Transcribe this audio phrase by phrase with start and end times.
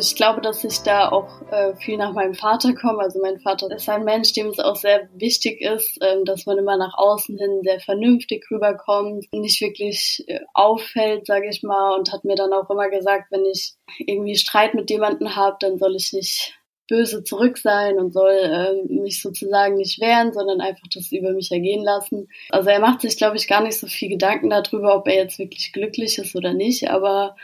[0.00, 3.00] Ich glaube, dass ich da auch äh, viel nach meinem Vater komme.
[3.00, 6.56] Also mein Vater ist ein Mensch, dem es auch sehr wichtig ist, ähm, dass man
[6.56, 12.12] immer nach außen hin sehr vernünftig rüberkommt, nicht wirklich äh, auffällt, sage ich mal, und
[12.12, 15.96] hat mir dann auch immer gesagt, wenn ich irgendwie Streit mit jemandem habe, dann soll
[15.96, 16.54] ich nicht
[16.86, 21.50] böse zurück sein und soll äh, mich sozusagen nicht wehren, sondern einfach das über mich
[21.50, 22.28] ergehen lassen.
[22.50, 25.40] Also er macht sich, glaube ich, gar nicht so viel Gedanken darüber, ob er jetzt
[25.40, 27.34] wirklich glücklich ist oder nicht, aber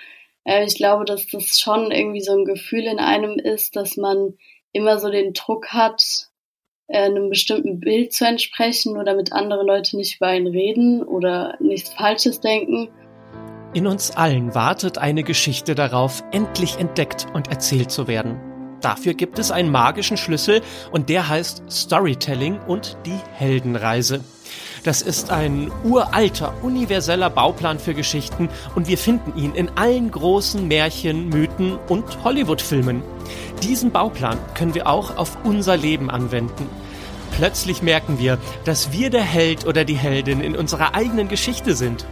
[0.44, 4.34] äh, ich glaube, dass das schon irgendwie so ein Gefühl in einem ist, dass man
[4.72, 6.28] immer so den Druck hat,
[6.86, 11.56] äh, einem bestimmten Bild zu entsprechen oder damit andere Leute nicht über einen reden oder
[11.60, 12.88] nichts Falsches denken.
[13.72, 18.38] In uns allen wartet eine Geschichte darauf, endlich entdeckt und erzählt zu werden.
[18.80, 20.60] Dafür gibt es einen magischen Schlüssel
[20.92, 24.20] und der heißt Storytelling und die Heldenreise.
[24.84, 30.68] Das ist ein uralter, universeller Bauplan für Geschichten und wir finden ihn in allen großen
[30.68, 33.02] Märchen, Mythen und Hollywood-Filmen.
[33.62, 36.68] Diesen Bauplan können wir auch auf unser Leben anwenden.
[37.36, 42.06] Plötzlich merken wir, dass wir der Held oder die Heldin in unserer eigenen Geschichte sind.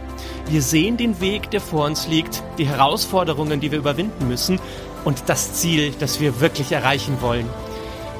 [0.49, 4.59] Wir sehen den Weg, der vor uns liegt, die Herausforderungen, die wir überwinden müssen
[5.05, 7.47] und das Ziel, das wir wirklich erreichen wollen.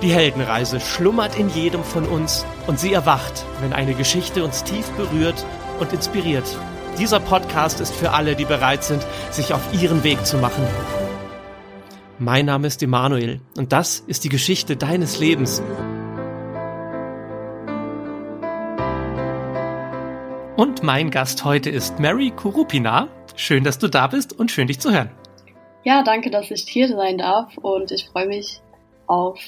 [0.04, 4.86] Die Heldenreise schlummert in jedem von uns und sie erwacht, wenn eine Geschichte uns tief
[4.98, 5.46] berührt
[5.80, 6.44] und inspiriert.
[7.00, 10.68] Dieser Podcast ist für alle, die bereit sind, sich auf ihren Weg zu machen.
[12.20, 15.64] Mein Name ist Emanuel und das ist die Geschichte deines Lebens.
[20.58, 23.08] Und mein Gast heute ist Mary Kurupina.
[23.38, 25.12] Schön, dass du da bist und schön dich zu hören.
[25.86, 28.60] Ja, danke, dass ich hier sein darf und ich freue mich
[29.08, 29.40] auf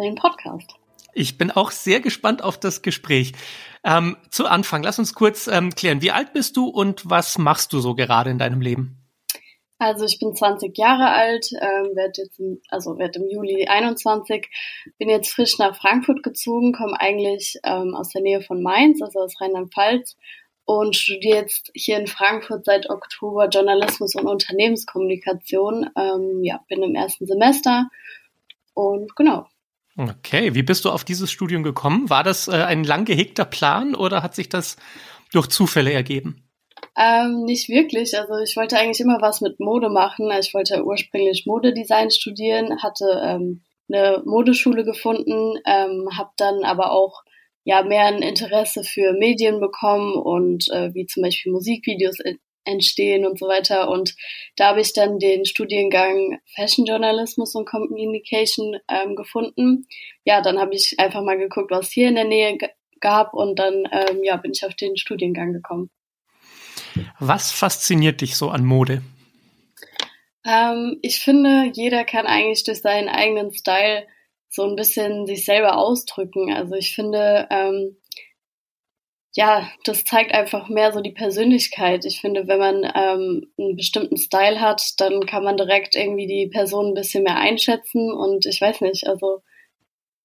[0.00, 0.74] den Podcast.
[1.14, 3.32] Ich bin auch sehr gespannt auf das Gespräch.
[3.84, 7.72] Ähm, zu Anfang, lass uns kurz ähm, klären, wie alt bist du und was machst
[7.72, 8.98] du so gerade in deinem Leben?
[9.78, 14.48] Also ich bin 20 Jahre alt, ähm, werde jetzt im, also werde im Juli 21,
[14.96, 19.18] bin jetzt frisch nach Frankfurt gezogen, komme eigentlich ähm, aus der Nähe von Mainz, also
[19.18, 20.16] aus Rheinland-Pfalz
[20.64, 25.90] und studiere jetzt hier in Frankfurt seit Oktober Journalismus und Unternehmenskommunikation.
[25.96, 27.88] Ähm, ja, bin im ersten Semester
[28.74, 29.46] und genau.
[29.96, 32.08] Okay, wie bist du auf dieses Studium gekommen?
[32.08, 34.76] War das äh, ein lang gehegter Plan oder hat sich das
[35.32, 36.48] durch Zufälle ergeben?
[36.96, 38.18] Ähm, nicht wirklich.
[38.18, 40.30] Also ich wollte eigentlich immer was mit Mode machen.
[40.38, 47.22] Ich wollte ursprünglich Modedesign studieren, hatte ähm, eine Modeschule gefunden, ähm, habe dann aber auch
[47.64, 52.18] ja mehr ein Interesse für Medien bekommen und äh, wie zum Beispiel Musikvideos
[52.64, 53.90] entstehen und so weiter.
[53.90, 54.14] Und
[54.56, 59.86] da habe ich dann den Studiengang Fashion Journalismus und Communication ähm, gefunden.
[60.24, 62.58] Ja, dann habe ich einfach mal geguckt, was hier in der Nähe
[63.00, 65.90] gab und dann ähm, ja, bin ich auf den Studiengang gekommen.
[67.18, 69.02] Was fasziniert dich so an Mode?
[70.44, 74.06] Ähm, ich finde, jeder kann eigentlich durch seinen eigenen Style
[74.48, 76.52] so ein bisschen sich selber ausdrücken.
[76.52, 77.96] Also ich finde, ähm,
[79.34, 82.04] ja, das zeigt einfach mehr so die Persönlichkeit.
[82.04, 86.50] Ich finde, wenn man ähm, einen bestimmten Style hat, dann kann man direkt irgendwie die
[86.52, 89.42] Person ein bisschen mehr einschätzen und ich weiß nicht, also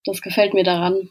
[0.04, 1.10] das gefällt mir daran.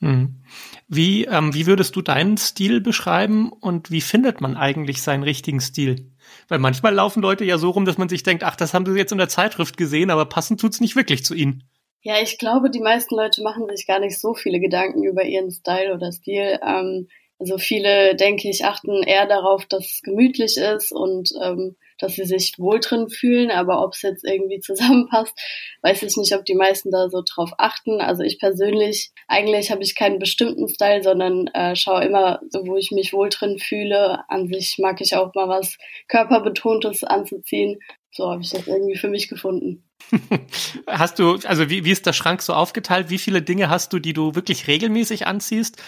[0.00, 0.42] Hm.
[0.88, 5.60] Wie, ähm, wie würdest du deinen Stil beschreiben und wie findet man eigentlich seinen richtigen
[5.60, 6.12] Stil?
[6.48, 8.96] Weil manchmal laufen Leute ja so rum, dass man sich denkt, ach, das haben sie
[8.96, 11.64] jetzt in der Zeitschrift gesehen, aber passend tut's nicht wirklich zu ihnen.
[12.06, 15.50] Ja, ich glaube, die meisten Leute machen sich gar nicht so viele Gedanken über ihren
[15.50, 16.60] Style oder Stil.
[16.64, 17.08] Ähm,
[17.40, 22.24] also viele, denke ich, achten eher darauf, dass es gemütlich ist und ähm, dass sie
[22.24, 23.50] sich wohl drin fühlen.
[23.50, 25.36] Aber ob es jetzt irgendwie zusammenpasst,
[25.82, 28.00] weiß ich nicht, ob die meisten da so drauf achten.
[28.00, 32.92] Also ich persönlich, eigentlich habe ich keinen bestimmten Style, sondern äh, schaue immer, wo ich
[32.92, 34.20] mich wohl drin fühle.
[34.28, 37.80] An sich mag ich auch mal was körperbetontes anzuziehen.
[38.12, 39.85] So habe ich das irgendwie für mich gefunden.
[40.86, 43.10] hast du, also wie, wie ist der Schrank so aufgeteilt?
[43.10, 45.82] Wie viele Dinge hast du, die du wirklich regelmäßig anziehst?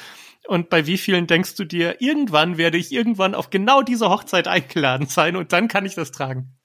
[0.46, 4.48] Und bei wie vielen denkst du dir, irgendwann werde ich irgendwann auf genau diese Hochzeit
[4.48, 6.58] eingeladen sein und dann kann ich das tragen?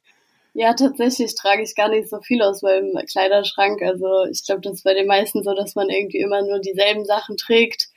[0.54, 3.82] Ja, tatsächlich trage ich gar nicht so viel aus meinem Kleiderschrank.
[3.82, 7.06] Also ich glaube, das ist bei den meisten so, dass man irgendwie immer nur dieselben
[7.06, 7.90] Sachen trägt.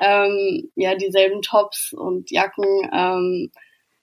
[0.00, 2.90] Ähm, ja, dieselben Tops und Jacken.
[2.92, 3.50] Ähm,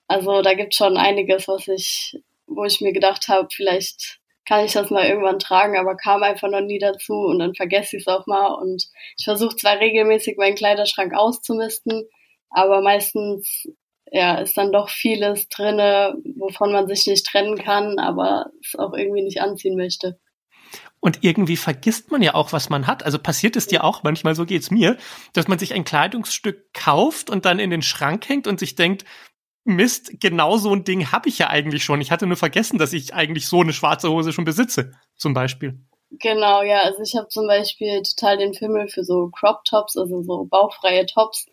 [0.08, 4.17] also da gibt schon einiges, was ich, wo ich mir gedacht habe, vielleicht
[4.48, 7.98] kann ich das mal irgendwann tragen, aber kam einfach noch nie dazu und dann vergesse
[7.98, 8.54] ich es auch mal.
[8.54, 12.08] Und ich versuche zwar regelmäßig meinen Kleiderschrank auszumisten,
[12.50, 13.68] aber meistens
[14.10, 18.94] ja, ist dann doch vieles drinne, wovon man sich nicht trennen kann, aber es auch
[18.94, 20.18] irgendwie nicht anziehen möchte.
[21.00, 23.04] Und irgendwie vergisst man ja auch, was man hat.
[23.04, 24.98] Also passiert es dir auch manchmal, so geht's mir,
[25.34, 29.06] dass man sich ein Kleidungsstück kauft und dann in den Schrank hängt und sich denkt,
[29.76, 32.02] Mist, genau so ein Ding habe ich ja eigentlich schon.
[32.02, 35.80] Ich hatte nur vergessen, dass ich eigentlich so eine schwarze Hose schon besitze, zum Beispiel.
[36.12, 36.82] Genau, ja.
[36.82, 41.06] Also ich habe zum Beispiel total den Fimmel für so Crop Tops, also so bauchfreie
[41.06, 41.46] Tops.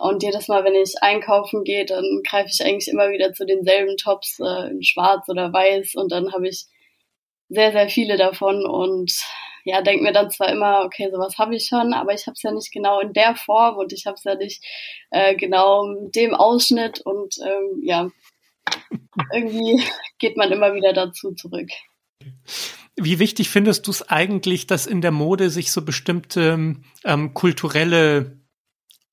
[0.00, 3.96] Und jedes Mal, wenn ich einkaufen gehe, dann greife ich eigentlich immer wieder zu denselben
[3.96, 5.94] Tops äh, in schwarz oder weiß.
[5.96, 6.66] Und dann habe ich
[7.48, 9.12] sehr, sehr viele davon und
[9.64, 12.42] ja, denke mir dann zwar immer, okay, sowas habe ich schon, aber ich habe es
[12.42, 14.64] ja nicht genau in der Form und ich habe es ja nicht
[15.10, 18.08] äh, genau mit dem Ausschnitt und ähm, ja,
[19.32, 19.82] irgendwie
[20.18, 21.68] geht man immer wieder dazu zurück.
[22.96, 28.40] Wie wichtig findest du es eigentlich, dass in der Mode sich so bestimmte ähm, kulturelle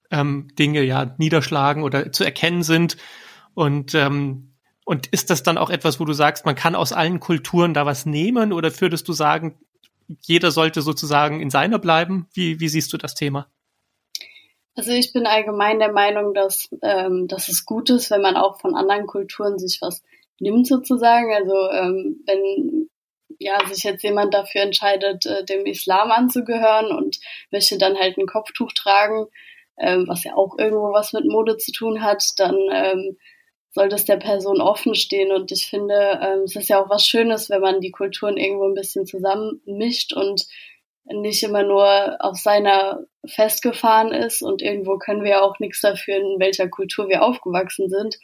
[0.10, 2.98] ähm, Dinge ja niederschlagen oder zu erkennen sind?
[3.54, 4.56] Und ähm,
[4.86, 7.88] und ist das dann auch etwas, wo du sagst, man kann aus allen Kulturen da
[7.88, 8.54] was nehmen?
[8.54, 9.58] Oder würdest du sagen,
[10.22, 12.28] jeder sollte sozusagen in seiner bleiben?
[12.34, 13.48] Wie, wie siehst du das Thema?
[14.76, 18.60] Also ich bin allgemein der Meinung, dass, ähm, dass es gut ist, wenn man auch
[18.60, 20.04] von anderen Kulturen sich was
[20.40, 21.34] nimmt sozusagen.
[21.34, 22.90] Also ähm, wenn
[23.40, 27.20] ja sich jetzt jemand dafür entscheidet, äh, dem Islam anzugehören und
[27.52, 29.28] möchte dann halt ein Kopftuch tragen,
[29.78, 33.18] ähm, was ja auch irgendwo was mit Mode zu tun hat, dann ähm,
[33.76, 35.34] soll das der Person offen stehen.
[35.34, 38.64] Und ich finde, ähm, es ist ja auch was Schönes, wenn man die Kulturen irgendwo
[38.64, 40.48] ein bisschen zusammenmischt und
[41.04, 44.42] nicht immer nur auf seiner festgefahren ist.
[44.42, 48.18] Und irgendwo können wir ja auch nichts dafür, in welcher Kultur wir aufgewachsen sind.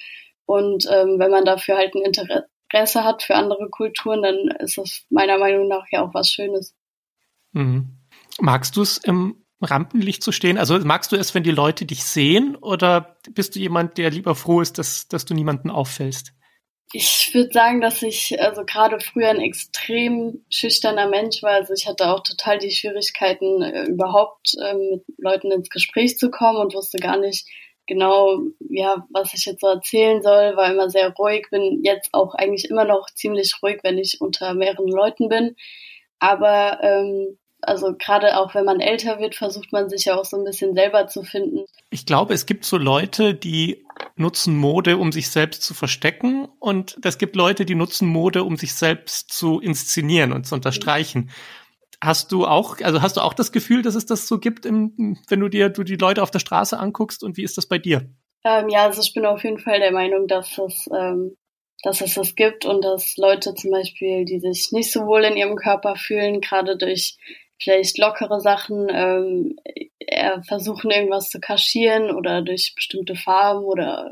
[0.46, 5.06] Und ähm, wenn man dafür halt ein Interesse hat für andere Kulturen, dann ist das
[5.10, 6.74] meiner Meinung nach ja auch was Schönes.
[7.52, 7.98] Mhm.
[8.40, 10.58] Magst du es im Rampenlicht zu stehen?
[10.58, 14.36] Also magst du es, wenn die Leute dich sehen oder bist du jemand, der lieber
[14.36, 16.34] froh ist, dass, dass du niemanden auffällst?
[16.94, 21.52] Ich würde sagen, dass ich also gerade früher ein extrem schüchterner Mensch war.
[21.52, 26.30] Also ich hatte auch total die Schwierigkeiten, äh, überhaupt äh, mit Leuten ins Gespräch zu
[26.30, 27.48] kommen und wusste gar nicht
[27.88, 32.36] genau, ja, was ich jetzt so erzählen soll, war immer sehr ruhig, bin jetzt auch
[32.36, 35.56] eigentlich immer noch ziemlich ruhig, wenn ich unter mehreren Leuten bin.
[36.20, 40.38] Aber ähm, also gerade auch wenn man älter wird, versucht man sich ja auch so
[40.38, 41.66] ein bisschen selber zu finden.
[41.90, 43.86] Ich glaube, es gibt so Leute, die
[44.16, 48.58] nutzen Mode, um sich selbst zu verstecken und es gibt Leute, die nutzen Mode, um
[48.58, 51.30] sich selbst zu inszenieren und zu unterstreichen.
[52.04, 55.18] Hast du auch, also hast du auch das Gefühl, dass es das so gibt, im,
[55.28, 57.78] wenn du dir du die Leute auf der Straße anguckst und wie ist das bei
[57.78, 58.10] dir?
[58.44, 61.36] Ähm, ja, also ich bin auf jeden Fall der Meinung, dass es ähm,
[61.84, 65.38] dass es das gibt und dass Leute zum Beispiel, die sich nicht so wohl in
[65.38, 67.18] ihrem Körper fühlen, gerade durch
[67.62, 69.56] vielleicht lockere Sachen ähm,
[70.48, 74.12] versuchen, irgendwas zu kaschieren oder durch bestimmte Farben oder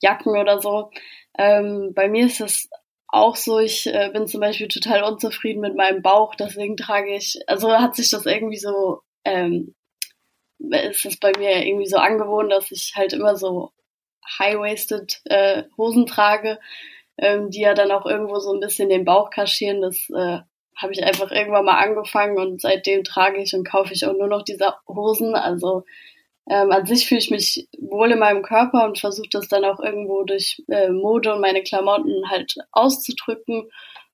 [0.00, 0.90] Jacken oder so.
[1.38, 2.68] Ähm, bei mir ist es
[3.08, 7.40] auch so, ich äh, bin zum Beispiel total unzufrieden mit meinem Bauch, deswegen trage ich,
[7.46, 9.74] also hat sich das irgendwie so, ähm,
[10.58, 13.72] ist es bei mir irgendwie so angewohnt, dass ich halt immer so
[14.38, 16.58] high-waisted äh, Hosen trage,
[17.18, 19.80] ähm, die ja dann auch irgendwo so ein bisschen den Bauch kaschieren.
[19.80, 20.40] Das äh,
[20.80, 24.28] habe ich einfach irgendwann mal angefangen und seitdem trage ich und kaufe ich auch nur
[24.28, 25.34] noch diese Hosen.
[25.34, 25.84] Also
[26.48, 29.80] ähm, an sich fühle ich mich wohl in meinem Körper und versuche das dann auch
[29.80, 33.70] irgendwo durch äh, Mode und meine Klamotten halt auszudrücken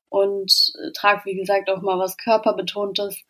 [0.08, 0.52] und
[0.82, 3.22] äh, trage, wie gesagt, auch mal was körperbetontes.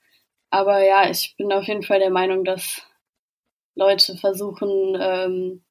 [0.51, 2.83] Aber ja, ich bin auf jeden Fall der Meinung, dass
[3.75, 5.63] Leute versuchen, ähm,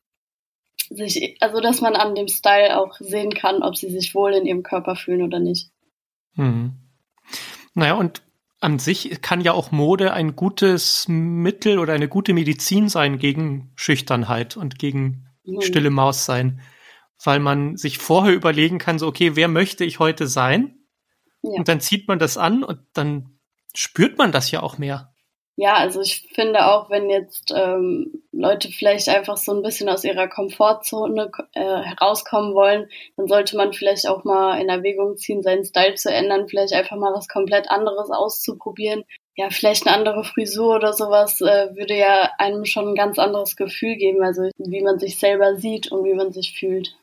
[0.90, 4.46] sich, also dass man an dem Style auch sehen kann, ob sie sich wohl in
[4.46, 5.72] ihrem Körper fühlen oder nicht.
[6.36, 6.74] Mhm.
[7.76, 8.24] Naja, und
[8.62, 13.72] an sich kann ja auch Mode ein gutes Mittel oder eine gute Medizin sein gegen
[13.76, 15.62] Schüchternheit und gegen mhm.
[15.62, 16.62] stille Maus sein.
[17.24, 20.80] Weil man sich vorher überlegen kann, so, okay, wer möchte ich heute sein?
[21.42, 21.52] Ja.
[21.52, 23.40] Und dann zieht man das an und dann
[23.76, 25.14] spürt man das ja auch mehr.
[25.58, 30.04] Ja, also ich finde auch, wenn jetzt ähm, Leute vielleicht einfach so ein bisschen aus
[30.04, 35.64] ihrer Komfortzone äh, herauskommen wollen, dann sollte man vielleicht auch mal in Erwägung ziehen, seinen
[35.64, 39.04] Style zu ändern, vielleicht einfach mal was komplett anderes auszuprobieren.
[39.38, 43.56] Ja, vielleicht eine andere Frisur oder sowas äh, würde ja einem schon ein ganz anderes
[43.56, 46.98] Gefühl geben, also wie man sich selber sieht und wie man sich fühlt.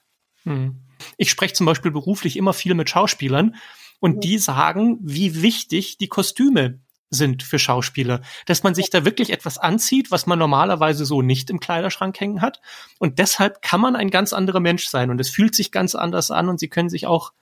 [0.44, 0.76] Hm.
[1.16, 3.56] Ich spreche zum Beispiel beruflich immer viel mit Schauspielern
[4.00, 4.20] und mhm.
[4.20, 6.80] die sagen, wie wichtig die Kostüme
[7.12, 11.50] sind für Schauspieler, dass man sich da wirklich etwas anzieht, was man normalerweise so nicht
[11.50, 12.60] im Kleiderschrank hängen hat.
[12.98, 16.30] Und deshalb kann man ein ganz anderer Mensch sein und es fühlt sich ganz anders
[16.30, 17.32] an und sie können sich auch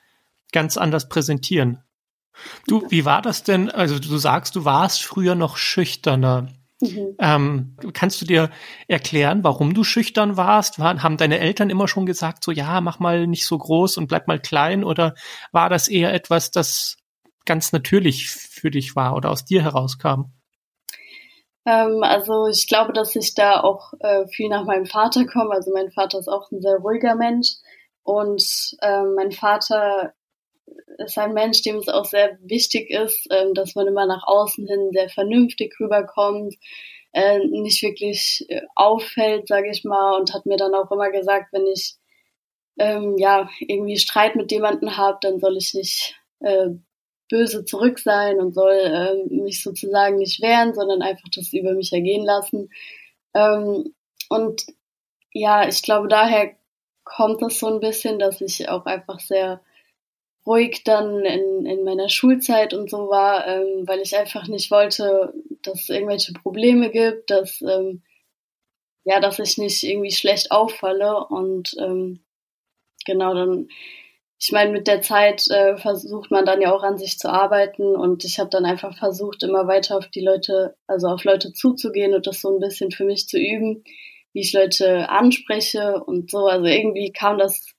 [0.52, 1.82] ganz anders präsentieren.
[2.66, 3.70] Du, wie war das denn?
[3.70, 6.48] Also du sagst, du warst früher noch schüchterner.
[6.80, 7.14] Mhm.
[7.18, 8.50] Ähm, kannst du dir
[8.88, 10.78] erklären, warum du schüchtern warst?
[10.78, 14.06] War, haben deine Eltern immer schon gesagt, so ja, mach mal nicht so groß und
[14.06, 14.82] bleib mal klein?
[14.82, 15.14] Oder
[15.52, 16.96] war das eher etwas, das
[17.50, 20.26] ganz natürlich für dich war oder aus dir herauskam?
[21.66, 25.50] Ähm, also ich glaube, dass ich da auch äh, viel nach meinem Vater komme.
[25.50, 27.56] Also mein Vater ist auch ein sehr ruhiger Mensch
[28.04, 30.14] und äh, mein Vater
[30.98, 34.68] ist ein Mensch, dem es auch sehr wichtig ist, äh, dass man immer nach außen
[34.68, 36.54] hin sehr vernünftig rüberkommt,
[37.12, 41.52] äh, nicht wirklich äh, auffällt, sage ich mal, und hat mir dann auch immer gesagt,
[41.52, 41.96] wenn ich
[42.78, 46.68] ähm, ja irgendwie Streit mit jemandem habe, dann soll ich nicht äh,
[47.30, 51.92] böse zurück sein und soll äh, mich sozusagen nicht wehren, sondern einfach das über mich
[51.92, 52.70] ergehen lassen.
[53.34, 53.94] Ähm,
[54.28, 54.66] und
[55.32, 56.54] ja, ich glaube, daher
[57.04, 59.60] kommt es so ein bisschen, dass ich auch einfach sehr
[60.46, 65.32] ruhig dann in, in meiner Schulzeit und so war, ähm, weil ich einfach nicht wollte,
[65.62, 68.02] dass es irgendwelche Probleme gibt, dass ähm,
[69.04, 72.20] ja, dass ich nicht irgendwie schlecht auffalle und ähm,
[73.04, 73.68] genau dann
[74.42, 77.94] ich meine, mit der Zeit äh, versucht man dann ja auch an sich zu arbeiten
[77.94, 82.14] und ich habe dann einfach versucht, immer weiter auf die Leute, also auf Leute zuzugehen
[82.14, 83.84] und das so ein bisschen für mich zu üben,
[84.32, 86.46] wie ich Leute anspreche und so.
[86.46, 87.74] Also irgendwie kam das,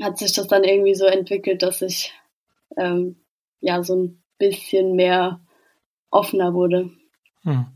[0.00, 2.14] hat sich das dann irgendwie so entwickelt, dass ich
[2.78, 3.20] ähm,
[3.60, 5.42] ja so ein bisschen mehr
[6.10, 6.90] offener wurde.
[7.42, 7.66] Hm.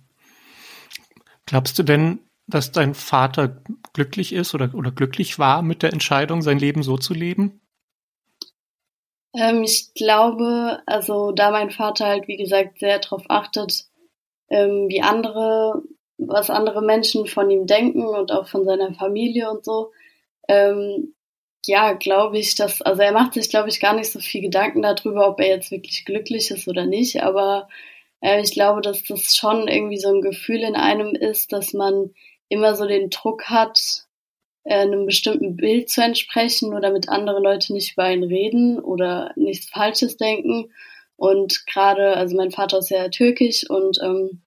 [1.45, 6.43] Glaubst du denn, dass dein Vater glücklich ist oder, oder glücklich war mit der Entscheidung,
[6.43, 7.61] sein Leben so zu leben?
[9.35, 13.87] Ähm, ich glaube, also da mein Vater halt, wie gesagt, sehr darauf achtet,
[14.49, 15.83] ähm, wie andere,
[16.19, 19.91] was andere Menschen von ihm denken und auch von seiner Familie und so,
[20.49, 21.15] ähm,
[21.67, 24.83] ja, glaube ich, dass, also er macht sich, glaube ich, gar nicht so viel Gedanken
[24.83, 27.69] darüber, ob er jetzt wirklich glücklich ist oder nicht, aber
[28.21, 32.11] äh, ich glaube, dass das schon irgendwie so ein Gefühl in einem ist, dass man
[32.55, 34.07] immer so den Druck hat,
[34.65, 39.33] äh, einem bestimmten Bild zu entsprechen oder mit anderen Leute nicht über ihn reden oder
[39.37, 40.73] nichts Falsches denken.
[41.17, 44.43] Und gerade, also mein Vater ist ja türkisch und ähm,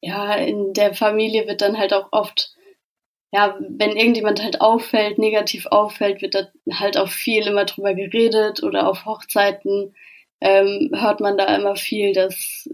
[0.00, 2.54] ja, in der Familie wird dann halt auch oft,
[3.32, 8.62] ja, wenn irgendjemand halt auffällt, negativ auffällt, wird da halt auch viel immer drüber geredet
[8.62, 9.94] oder auf Hochzeiten
[10.40, 12.68] ähm, hört man da immer viel, dass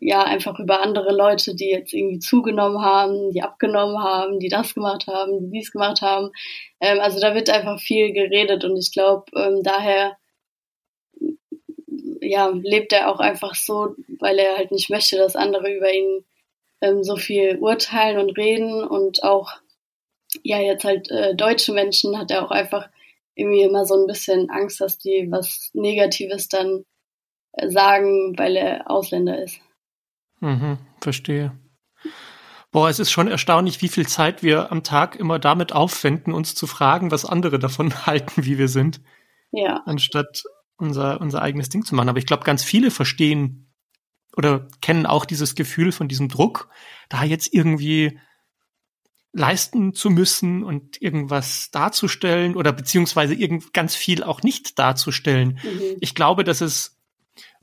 [0.00, 4.74] ja einfach über andere Leute, die jetzt irgendwie zugenommen haben, die abgenommen haben, die das
[4.74, 6.30] gemacht haben, die dies gemacht haben.
[6.80, 10.16] Ähm, also da wird einfach viel geredet und ich glaube, ähm, daher
[12.20, 16.24] ja, lebt er auch einfach so, weil er halt nicht möchte, dass andere über ihn
[16.80, 19.52] ähm, so viel urteilen und reden und auch
[20.42, 22.88] ja jetzt halt äh, deutsche Menschen hat er auch einfach
[23.34, 26.84] irgendwie immer so ein bisschen Angst, dass die was Negatives dann
[27.68, 29.60] sagen, weil er Ausländer ist.
[30.40, 31.58] Mhm, verstehe.
[32.72, 36.54] Boah, es ist schon erstaunlich, wie viel Zeit wir am Tag immer damit aufwenden, uns
[36.54, 39.00] zu fragen, was andere davon halten, wie wir sind.
[39.52, 39.82] Ja.
[39.86, 40.44] Anstatt
[40.76, 42.08] unser, unser eigenes Ding zu machen.
[42.08, 43.72] Aber ich glaube, ganz viele verstehen
[44.36, 46.68] oder kennen auch dieses Gefühl von diesem Druck,
[47.08, 48.18] da jetzt irgendwie
[49.32, 55.58] leisten zu müssen und irgendwas darzustellen oder beziehungsweise irgend ganz viel auch nicht darzustellen.
[55.62, 55.96] Mhm.
[56.00, 56.95] Ich glaube, dass es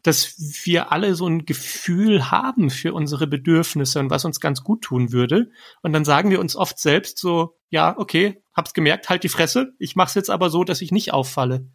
[0.04, 4.82] dass wir alle so ein Gefühl haben für unsere Bedürfnisse und was uns ganz gut
[4.82, 5.50] tun würde.
[5.82, 9.74] Und dann sagen wir uns oft selbst so, ja, okay, hab's gemerkt, halt die Fresse,
[9.80, 11.68] ich mach's jetzt aber so, dass ich nicht auffalle.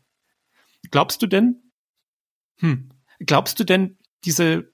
[0.90, 1.72] Glaubst du denn,
[2.58, 4.72] hm, glaubst du denn, diese,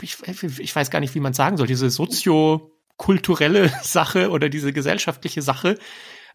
[0.00, 0.16] ich,
[0.58, 5.78] ich weiß gar nicht, wie man sagen soll, diese soziokulturelle Sache oder diese gesellschaftliche Sache,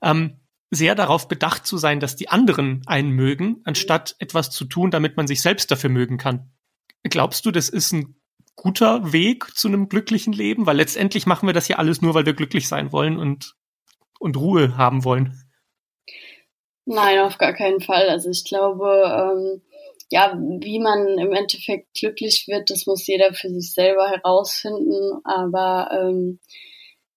[0.02, 0.43] ähm,
[0.74, 5.18] sehr darauf bedacht zu sein, dass die anderen einen mögen, anstatt etwas zu tun, damit
[5.18, 6.52] man sich selbst dafür mögen kann.
[7.04, 8.16] Glaubst du, das ist ein
[8.56, 10.66] guter Weg zu einem glücklichen Leben?
[10.66, 13.56] Weil letztendlich machen wir das ja alles nur, weil wir glücklich sein wollen und,
[14.20, 15.40] und Ruhe haben wollen.
[16.86, 18.10] Nein, auf gar keinen Fall.
[18.10, 19.62] Also ich glaube, ähm,
[20.10, 25.22] ja, wie man im Endeffekt glücklich wird, das muss jeder für sich selber herausfinden.
[25.24, 26.40] Aber ähm,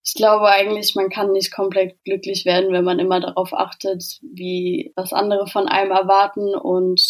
[0.06, 4.92] ich glaube eigentlich, man kann nicht komplett glücklich werden, wenn man immer darauf achtet, wie
[4.94, 7.02] was andere von einem erwarten und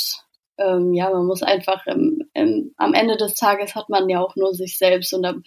[0.58, 4.34] ähm, ja, man muss einfach im, im, am Ende des Tages hat man ja auch
[4.36, 5.42] nur sich selbst und am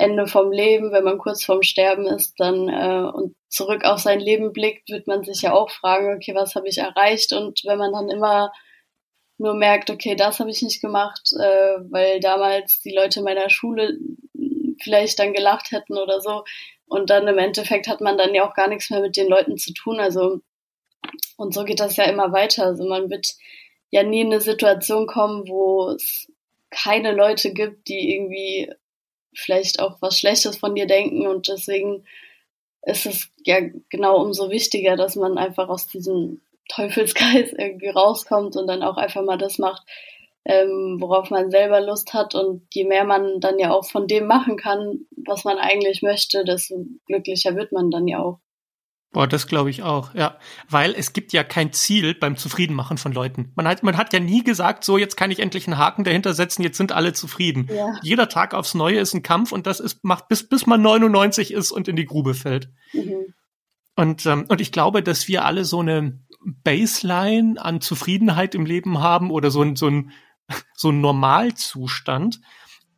[0.00, 4.18] Ende vom Leben, wenn man kurz vorm Sterben ist, dann äh, und zurück auf sein
[4.18, 7.32] Leben blickt, wird man sich ja auch fragen, okay, was habe ich erreicht?
[7.32, 8.50] Und wenn man dann immer
[9.38, 13.96] nur merkt, okay, das habe ich nicht gemacht, äh, weil damals die Leute meiner Schule
[14.82, 16.44] vielleicht dann gelacht hätten oder so.
[16.86, 19.56] Und dann im Endeffekt hat man dann ja auch gar nichts mehr mit den Leuten
[19.56, 20.00] zu tun.
[20.00, 20.40] Also,
[21.36, 22.66] und so geht das ja immer weiter.
[22.66, 23.34] Also man wird
[23.90, 26.30] ja nie in eine Situation kommen, wo es
[26.70, 28.70] keine Leute gibt, die irgendwie
[29.34, 31.26] vielleicht auch was Schlechtes von dir denken.
[31.26, 32.04] Und deswegen
[32.82, 38.66] ist es ja genau umso wichtiger, dass man einfach aus diesem Teufelskreis irgendwie rauskommt und
[38.66, 39.82] dann auch einfach mal das macht,
[40.44, 42.34] ähm, worauf man selber Lust hat.
[42.34, 46.44] Und je mehr man dann ja auch von dem machen kann, was man eigentlich möchte,
[46.44, 48.40] desto glücklicher wird man dann ja auch.
[49.14, 50.38] Boah, das glaube ich auch, ja.
[50.68, 53.52] Weil es gibt ja kein Ziel beim Zufriedenmachen von Leuten.
[53.54, 56.34] Man hat, man hat ja nie gesagt, so jetzt kann ich endlich einen Haken dahinter
[56.34, 57.70] setzen, jetzt sind alle zufrieden.
[57.72, 57.96] Ja.
[58.02, 61.52] Jeder Tag aufs Neue ist ein Kampf und das ist, macht bis, bis man 99
[61.52, 62.70] ist und in die Grube fällt.
[62.92, 63.32] Mhm.
[63.94, 68.98] Und, ähm, und ich glaube, dass wir alle so eine Baseline an Zufriedenheit im Leben
[68.98, 70.10] haben oder so ein, so ein,
[70.74, 72.40] so ein Normalzustand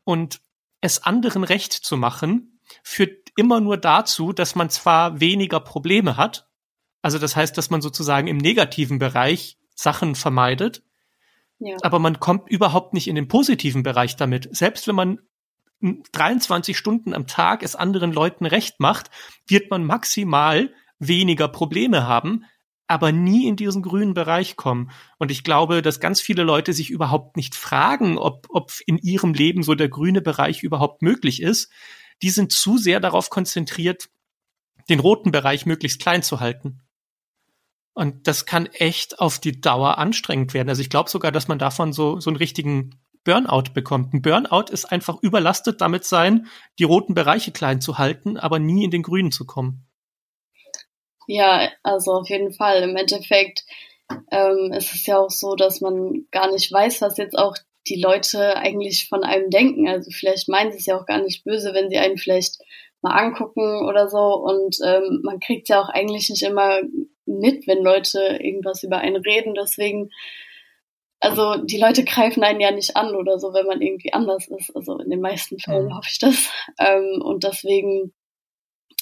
[0.05, 0.41] und
[0.81, 6.49] es anderen recht zu machen, führt immer nur dazu, dass man zwar weniger Probleme hat,
[7.03, 10.83] also das heißt, dass man sozusagen im negativen Bereich Sachen vermeidet,
[11.59, 11.77] ja.
[11.83, 14.49] aber man kommt überhaupt nicht in den positiven Bereich damit.
[14.57, 15.21] Selbst wenn man
[15.81, 19.11] 23 Stunden am Tag es anderen Leuten recht macht,
[19.47, 22.45] wird man maximal weniger Probleme haben,
[22.87, 24.91] aber nie in diesen grünen Bereich kommen.
[25.19, 29.35] Und ich glaube, dass ganz viele Leute sich überhaupt nicht fragen, ob, ob in ihrem
[29.35, 31.71] Leben so der grüne Bereich überhaupt möglich ist,
[32.23, 34.09] die sind zu sehr darauf konzentriert,
[34.89, 36.81] den roten Bereich möglichst klein zu halten.
[37.93, 40.69] Und das kann echt auf die Dauer anstrengend werden.
[40.69, 44.15] Also ich glaube sogar, dass man davon so, so einen richtigen Burnout bekommt.
[44.15, 46.47] Ein Burnout ist einfach überlastet damit sein,
[46.79, 49.86] die roten Bereiche klein zu halten, aber nie in den grünen zu kommen.
[51.27, 52.83] Ja, also auf jeden Fall.
[52.83, 53.65] Im Endeffekt
[54.31, 57.57] ähm, ist es ja auch so, dass man gar nicht weiß, was jetzt auch
[57.89, 59.89] die Leute eigentlich von einem denken.
[59.89, 62.59] Also vielleicht meinen sie es ja auch gar nicht böse, wenn sie einen vielleicht
[63.03, 64.35] mal angucken oder so.
[64.35, 66.81] Und ähm, man kriegt ja auch eigentlich nicht immer
[67.27, 69.55] mit, wenn Leute irgendwas über einen reden.
[69.55, 70.11] Deswegen,
[71.21, 74.75] also die Leute greifen einen ja nicht an oder so, wenn man irgendwie anders ist.
[74.75, 75.97] Also in den meisten Fällen mhm.
[75.97, 76.51] hoffe ich das.
[76.79, 78.13] Ähm, und deswegen,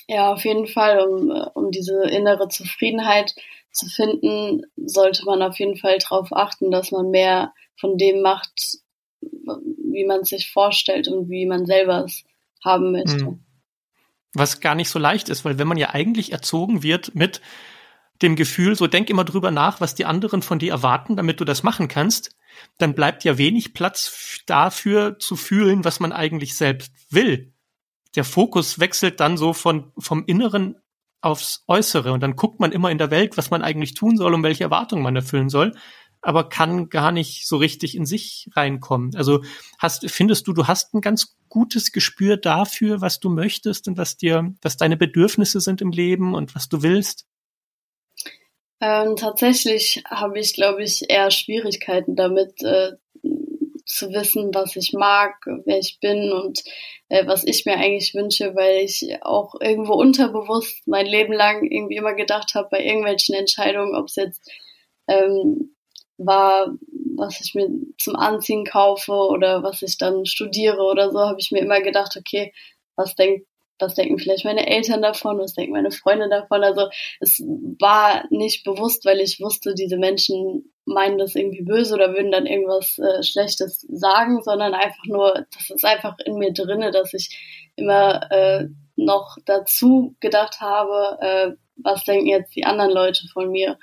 [0.08, 3.34] ja, auf jeden Fall, um, um diese innere Zufriedenheit
[3.70, 8.78] zu finden, sollte man auf jeden Fall darauf achten, dass man mehr von dem macht,
[9.20, 12.24] wie man es sich vorstellt und wie man selber es
[12.64, 13.26] haben möchte.
[13.26, 13.44] Hm.
[14.34, 17.40] Was gar nicht so leicht ist, weil wenn man ja eigentlich erzogen wird mit
[18.22, 21.44] dem Gefühl, so denk immer drüber nach, was die anderen von dir erwarten, damit du
[21.44, 22.36] das machen kannst,
[22.78, 27.53] dann bleibt ja wenig Platz dafür zu fühlen, was man eigentlich selbst will.
[28.16, 30.76] Der Fokus wechselt dann so von, vom Inneren
[31.20, 34.34] aufs Äußere und dann guckt man immer in der Welt, was man eigentlich tun soll
[34.34, 35.72] und welche Erwartungen man erfüllen soll
[36.24, 39.14] aber kann gar nicht so richtig in sich reinkommen.
[39.14, 39.44] Also
[39.78, 44.16] hast, findest du, du hast ein ganz gutes Gespür dafür, was du möchtest und was
[44.16, 47.26] dir, was deine Bedürfnisse sind im Leben und was du willst?
[48.80, 52.92] Ähm, tatsächlich habe ich, glaube ich, eher Schwierigkeiten damit, äh,
[53.84, 56.62] zu wissen, was ich mag, wer ich bin und
[57.08, 61.96] äh, was ich mir eigentlich wünsche, weil ich auch irgendwo unterbewusst mein Leben lang irgendwie
[61.96, 64.50] immer gedacht habe, bei irgendwelchen Entscheidungen, ob es jetzt
[65.08, 65.76] ähm,
[66.16, 66.74] war,
[67.16, 67.68] was ich mir
[67.98, 72.16] zum Anziehen kaufe oder was ich dann studiere oder so, habe ich mir immer gedacht,
[72.16, 72.52] okay,
[72.96, 73.46] was denkt
[73.78, 76.62] was denken vielleicht meine Eltern davon, was denken meine Freunde davon.
[76.62, 76.88] Also
[77.20, 82.32] es war nicht bewusst, weil ich wusste, diese Menschen meinen das irgendwie böse oder würden
[82.32, 87.14] dann irgendwas äh, Schlechtes sagen, sondern einfach nur, das ist einfach in mir drinne, dass
[87.14, 87.38] ich
[87.76, 88.66] immer äh,
[88.96, 93.78] noch dazu gedacht habe, äh, was denken jetzt die anderen Leute von mir.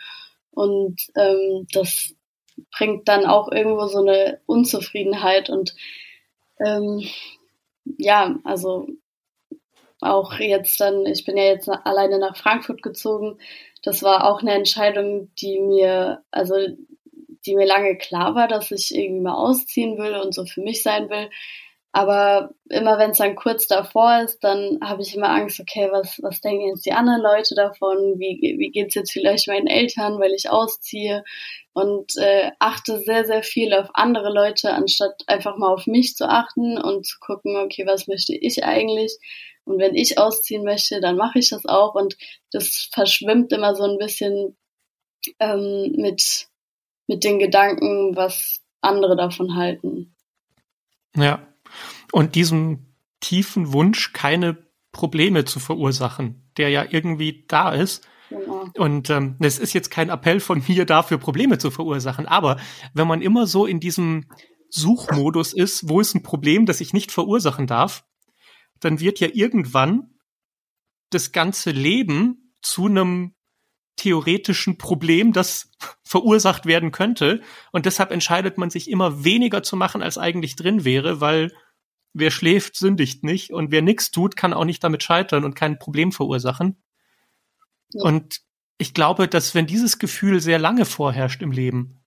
[0.51, 2.13] Und ähm, das
[2.71, 5.75] bringt dann auch irgendwo so eine Unzufriedenheit und
[6.63, 7.03] ähm,
[7.97, 8.87] ja, also
[9.99, 13.37] auch jetzt dann, ich bin ja jetzt alleine nach Frankfurt gezogen.
[13.83, 16.55] Das war auch eine Entscheidung, die mir, also
[17.45, 20.83] die mir lange klar war, dass ich irgendwie mal ausziehen will und so für mich
[20.83, 21.29] sein will.
[21.93, 26.19] Aber immer wenn es dann kurz davor ist, dann habe ich immer Angst, okay, was,
[26.21, 28.17] was denken jetzt die anderen Leute davon?
[28.17, 31.25] Wie, wie geht's jetzt vielleicht meinen Eltern, weil ich ausziehe?
[31.73, 36.29] Und äh, achte sehr, sehr viel auf andere Leute, anstatt einfach mal auf mich zu
[36.29, 39.17] achten und zu gucken, okay, was möchte ich eigentlich?
[39.65, 41.95] Und wenn ich ausziehen möchte, dann mache ich das auch.
[41.95, 42.15] Und
[42.51, 44.57] das verschwimmt immer so ein bisschen
[45.39, 46.47] ähm, mit,
[47.11, 50.15] mit den Gedanken, was andere davon halten.
[51.13, 51.45] Ja,
[52.13, 54.57] und diesem tiefen Wunsch, keine
[54.93, 58.07] Probleme zu verursachen, der ja irgendwie da ist.
[58.29, 58.65] Genau.
[58.77, 62.27] Und ähm, es ist jetzt kein Appell von mir dafür, Probleme zu verursachen.
[62.27, 62.57] Aber
[62.93, 64.29] wenn man immer so in diesem
[64.69, 68.05] Suchmodus ist, wo ist ein Problem, das ich nicht verursachen darf,
[68.79, 70.15] dann wird ja irgendwann
[71.09, 73.35] das ganze Leben zu einem
[73.95, 75.71] theoretischen Problem, das
[76.03, 77.41] verursacht werden könnte.
[77.71, 81.51] Und deshalb entscheidet man sich immer weniger zu machen, als eigentlich drin wäre, weil
[82.13, 85.79] wer schläft, sündigt nicht und wer nichts tut, kann auch nicht damit scheitern und kein
[85.79, 86.81] Problem verursachen.
[87.93, 88.03] Ja.
[88.03, 88.41] Und
[88.77, 92.01] ich glaube, dass wenn dieses Gefühl sehr lange vorherrscht im Leben,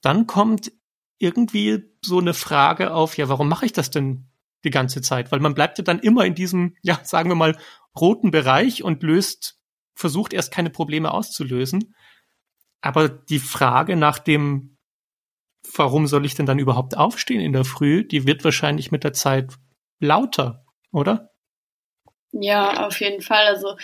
[0.00, 0.72] dann kommt
[1.18, 4.28] irgendwie so eine Frage auf, ja, warum mache ich das denn
[4.64, 5.30] die ganze Zeit?
[5.32, 7.58] Weil man bleibt ja dann immer in diesem, ja, sagen wir mal,
[7.98, 9.57] roten Bereich und löst,
[9.98, 11.94] versucht erst keine Probleme auszulösen.
[12.80, 14.76] Aber die Frage nach dem,
[15.74, 19.12] warum soll ich denn dann überhaupt aufstehen in der Früh, die wird wahrscheinlich mit der
[19.12, 19.54] Zeit
[19.98, 21.30] lauter, oder?
[22.30, 23.46] Ja, auf jeden Fall.
[23.46, 23.76] Also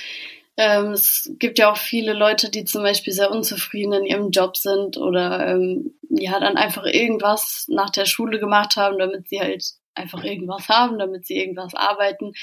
[0.56, 4.56] ähm, es gibt ja auch viele Leute, die zum Beispiel sehr unzufrieden in ihrem Job
[4.56, 9.64] sind oder ähm, ja dann einfach irgendwas nach der Schule gemacht haben, damit sie halt
[9.96, 12.34] einfach irgendwas haben, damit sie irgendwas arbeiten.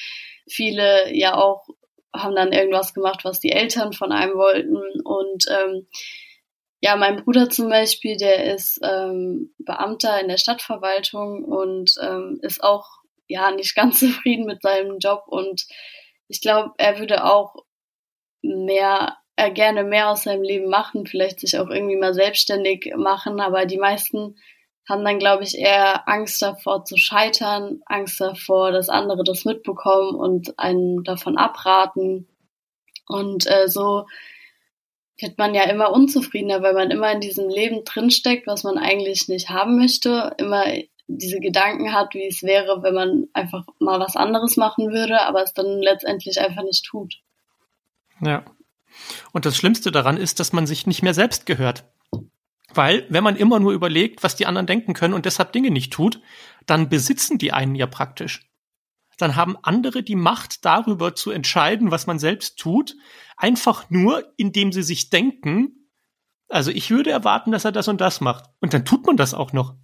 [0.46, 1.70] Viele ja auch
[2.14, 5.02] haben dann irgendwas gemacht, was die Eltern von einem wollten.
[5.04, 5.88] Und ähm,
[6.82, 12.64] ja, mein Bruder zum Beispiel, der ist ähm, Beamter in der Stadtverwaltung und ähm, ist
[12.64, 12.88] auch
[13.28, 15.24] ja nicht ganz zufrieden mit seinem Job.
[15.28, 15.66] Und
[16.28, 17.56] ich glaube, er würde auch
[18.42, 23.40] mehr, er gerne mehr aus seinem Leben machen, vielleicht sich auch irgendwie mal selbstständig machen,
[23.40, 24.36] aber die meisten
[24.88, 30.16] haben dann, glaube ich, eher Angst davor zu scheitern, Angst davor, dass andere das mitbekommen
[30.16, 32.28] und einen davon abraten.
[33.08, 34.08] Und äh, so
[35.20, 39.28] wird man ja immer unzufriedener, weil man immer in diesem Leben drinsteckt, was man eigentlich
[39.28, 40.66] nicht haben möchte, immer
[41.08, 45.44] diese Gedanken hat, wie es wäre, wenn man einfach mal was anderes machen würde, aber
[45.44, 47.16] es dann letztendlich einfach nicht tut.
[48.22, 48.44] Ja.
[49.32, 51.86] Und das Schlimmste daran ist, dass man sich nicht mehr selbst gehört.
[52.74, 55.92] Weil, wenn man immer nur überlegt, was die anderen denken können und deshalb Dinge nicht
[55.92, 56.22] tut,
[56.66, 58.48] dann besitzen die einen ja praktisch.
[59.18, 62.96] Dann haben andere die Macht darüber zu entscheiden, was man selbst tut,
[63.38, 65.90] einfach nur, indem sie sich denken,
[66.48, 68.46] also ich würde erwarten, dass er das und das macht.
[68.60, 69.76] Und dann tut man das auch noch.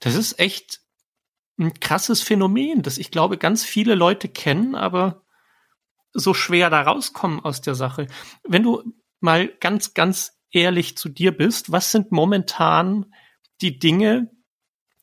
[0.00, 0.80] Das ist echt
[1.58, 5.22] ein krasses Phänomen, das ich glaube, ganz viele Leute kennen, aber
[6.12, 8.08] so schwer da rauskommen aus der Sache.
[8.42, 8.82] Wenn du
[9.20, 13.12] mal ganz, ganz ehrlich zu dir bist, was sind momentan
[13.60, 14.30] die Dinge,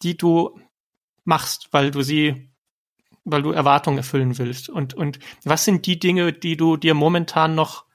[0.01, 0.59] die du
[1.23, 2.51] machst, weil du sie,
[3.23, 4.69] weil du Erwartungen erfüllen willst?
[4.69, 7.85] Und, und was sind die Dinge, die du dir momentan noch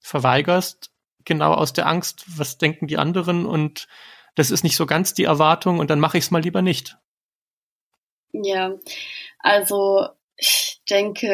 [0.00, 0.90] verweigerst,
[1.24, 3.88] genau aus der Angst, was denken die anderen und
[4.36, 6.98] das ist nicht so ganz die Erwartung und dann mache ich es mal lieber nicht.
[8.32, 8.74] Ja,
[9.38, 11.26] also ich denke,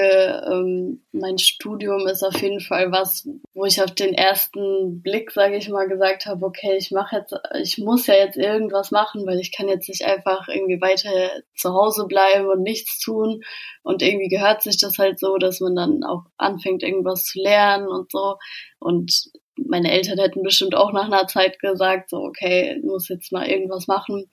[0.48, 5.56] ähm, mein Studium ist auf jeden Fall was, wo ich auf den ersten Blick, sage
[5.56, 9.40] ich mal, gesagt habe, okay, ich mache jetzt, ich muss ja jetzt irgendwas machen, weil
[9.40, 11.10] ich kann jetzt nicht einfach irgendwie weiter
[11.56, 13.42] zu Hause bleiben und nichts tun.
[13.82, 17.88] Und irgendwie gehört sich das halt so, dass man dann auch anfängt, irgendwas zu lernen
[17.88, 18.36] und so.
[18.78, 23.32] Und meine Eltern hätten bestimmt auch nach einer Zeit gesagt, so, okay, du musst jetzt
[23.32, 24.30] mal irgendwas machen.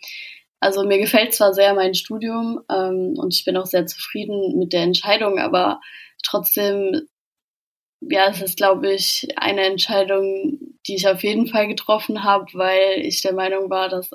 [0.59, 4.73] Also mir gefällt zwar sehr mein Studium ähm, und ich bin auch sehr zufrieden mit
[4.73, 5.79] der Entscheidung, aber
[6.23, 7.07] trotzdem,
[8.01, 13.05] ja, es ist, glaube ich, eine Entscheidung, die ich auf jeden Fall getroffen habe, weil
[13.05, 14.11] ich der Meinung war, dass,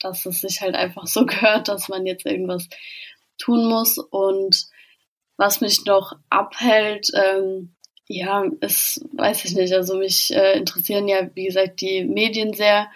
[0.00, 2.68] dass es sich halt einfach so gehört, dass man jetzt irgendwas
[3.38, 3.98] tun muss.
[3.98, 4.66] Und
[5.36, 7.74] was mich noch abhält, ähm,
[8.08, 9.72] ja, ist, weiß ich nicht.
[9.72, 12.88] Also mich äh, interessieren ja, wie gesagt, die Medien sehr.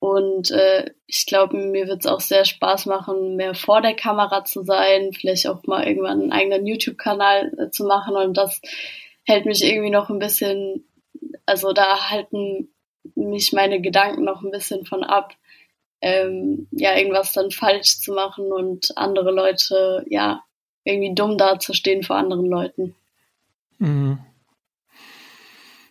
[0.00, 4.46] Und äh, ich glaube, mir wird es auch sehr Spaß machen, mehr vor der Kamera
[4.46, 8.16] zu sein, vielleicht auch mal irgendwann einen eigenen YouTube-Kanal äh, zu machen.
[8.16, 8.62] Und das
[9.24, 10.88] hält mich irgendwie noch ein bisschen,
[11.44, 12.72] also da halten
[13.14, 15.34] mich meine Gedanken noch ein bisschen von ab,
[16.00, 20.42] ähm, ja, irgendwas dann falsch zu machen und andere Leute, ja,
[20.82, 22.94] irgendwie dumm dazustehen vor anderen Leuten.
[23.76, 24.18] Mhm.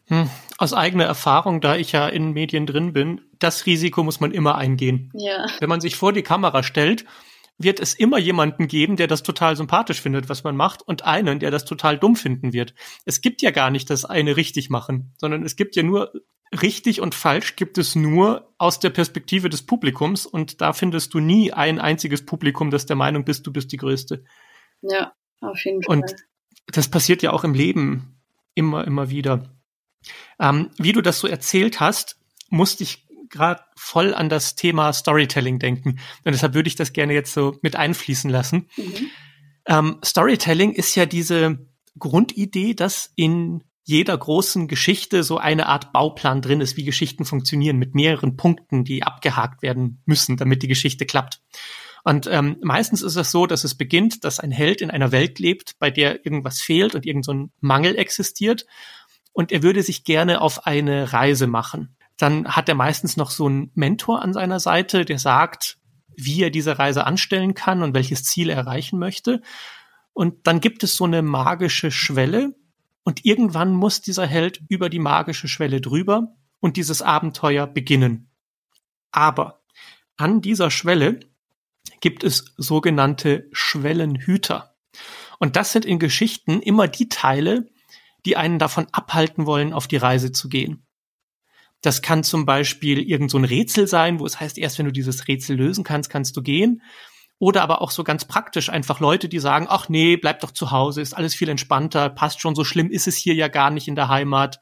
[0.08, 0.30] Hm.
[0.58, 4.56] Aus eigener Erfahrung, da ich ja in Medien drin bin, das Risiko muss man immer
[4.56, 5.12] eingehen.
[5.13, 5.47] Ja.
[5.60, 7.06] Wenn man sich vor die Kamera stellt,
[7.58, 11.39] wird es immer jemanden geben, der das total sympathisch findet, was man macht, und einen,
[11.39, 12.73] der das total dumm finden wird.
[13.06, 16.13] Es gibt ja gar nicht das eine richtig machen, sondern es gibt ja nur
[16.62, 21.19] richtig und falsch gibt es nur aus der Perspektive des Publikums und da findest du
[21.19, 24.23] nie ein einziges Publikum, das der Meinung bist, du bist die Größte.
[24.82, 25.97] Ja, auf jeden Fall.
[25.97, 26.15] Und
[26.67, 28.19] das passiert ja auch im Leben
[28.56, 29.54] immer, immer wieder.
[30.39, 32.17] Ähm, wie du das so erzählt hast,
[32.49, 36.00] musste ich gerade voll an das Thema Storytelling denken.
[36.24, 38.68] Und deshalb würde ich das gerne jetzt so mit einfließen lassen.
[38.78, 39.10] Mhm.
[39.65, 41.60] Ähm, Storytelling ist ja diese
[41.98, 47.78] Grundidee, dass in jeder großen Geschichte so eine Art Bauplan drin ist, wie Geschichten funktionieren,
[47.78, 51.42] mit mehreren Punkten, die abgehakt werden müssen, damit die Geschichte klappt.
[52.04, 55.39] Und ähm, meistens ist es so, dass es beginnt, dass ein Held in einer Welt
[55.39, 58.65] lebt, bei der irgendwas fehlt und irgendein so Mangel existiert
[59.34, 61.96] und er würde sich gerne auf eine Reise machen.
[62.19, 65.79] Dann hat er meistens noch so einen Mentor an seiner Seite, der sagt,
[66.15, 69.41] wie er diese Reise anstellen kann und welches Ziel er erreichen möchte.
[70.12, 72.55] Und dann gibt es so eine magische Schwelle
[73.03, 78.29] und irgendwann muss dieser Held über die magische Schwelle drüber und dieses Abenteuer beginnen.
[79.12, 79.63] Aber
[80.17, 81.21] an dieser Schwelle
[82.01, 84.75] gibt es sogenannte Schwellenhüter.
[85.39, 87.69] Und das sind in Geschichten immer die Teile,
[88.25, 90.86] die einen davon abhalten wollen, auf die Reise zu gehen.
[91.82, 95.28] Das kann zum Beispiel irgend so Rätsel sein, wo es heißt, erst wenn du dieses
[95.28, 96.82] Rätsel lösen kannst, kannst du gehen.
[97.38, 100.72] Oder aber auch so ganz praktisch einfach Leute, die sagen, ach nee, bleib doch zu
[100.72, 103.88] Hause, ist alles viel entspannter, passt schon, so schlimm ist es hier ja gar nicht
[103.88, 104.60] in der Heimat,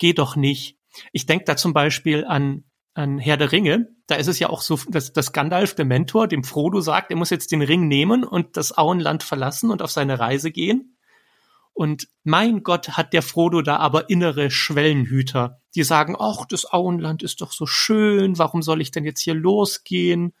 [0.00, 0.76] geh doch nicht.
[1.12, 4.60] Ich denke da zum Beispiel an, an Herr der Ringe, da ist es ja auch
[4.60, 8.24] so, dass, dass Gandalf, der Mentor, dem Frodo sagt, er muss jetzt den Ring nehmen
[8.24, 10.96] und das Auenland verlassen und auf seine Reise gehen.
[11.80, 17.22] Und mein Gott hat der Frodo da aber innere Schwellenhüter, die sagen, ach, das Auenland
[17.22, 20.34] ist doch so schön, warum soll ich denn jetzt hier losgehen?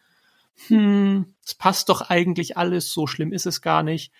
[0.66, 4.12] Hm, es passt doch eigentlich alles, so schlimm ist es gar nicht.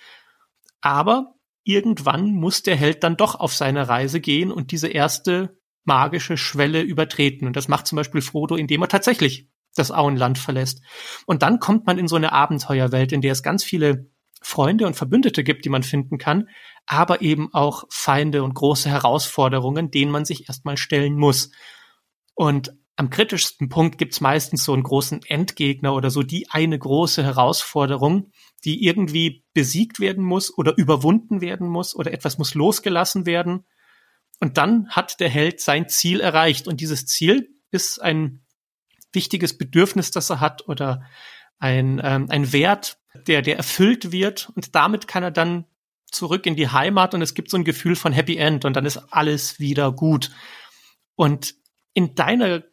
[0.80, 6.38] Aber irgendwann muss der Held dann doch auf seine Reise gehen und diese erste magische
[6.38, 7.46] Schwelle übertreten.
[7.46, 10.80] Und das macht zum Beispiel Frodo, indem er tatsächlich das Auenland verlässt.
[11.26, 14.94] Und dann kommt man in so eine Abenteuerwelt, in der es ganz viele Freunde und
[14.94, 16.48] Verbündete gibt, die man finden kann,
[16.86, 21.50] aber eben auch Feinde und große Herausforderungen, denen man sich erstmal stellen muss.
[22.34, 27.22] Und am kritischsten Punkt gibt's meistens so einen großen Endgegner oder so die eine große
[27.22, 28.30] Herausforderung,
[28.64, 33.64] die irgendwie besiegt werden muss oder überwunden werden muss oder etwas muss losgelassen werden.
[34.38, 36.68] Und dann hat der Held sein Ziel erreicht.
[36.68, 38.44] Und dieses Ziel ist ein
[39.12, 41.02] wichtiges Bedürfnis, das er hat oder
[41.58, 45.64] ein, ähm, ein Wert, der, der erfüllt wird und damit kann er dann
[46.06, 48.86] zurück in die Heimat und es gibt so ein Gefühl von Happy End und dann
[48.86, 50.30] ist alles wieder gut.
[51.14, 51.54] Und
[51.94, 52.64] in deiner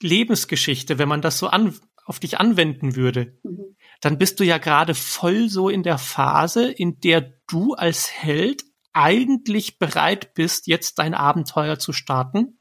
[0.00, 3.76] Lebensgeschichte, wenn man das so an, auf dich anwenden würde, mhm.
[4.00, 8.64] dann bist du ja gerade voll so in der Phase, in der du als Held
[8.92, 12.58] eigentlich bereit bist, jetzt dein Abenteuer zu starten.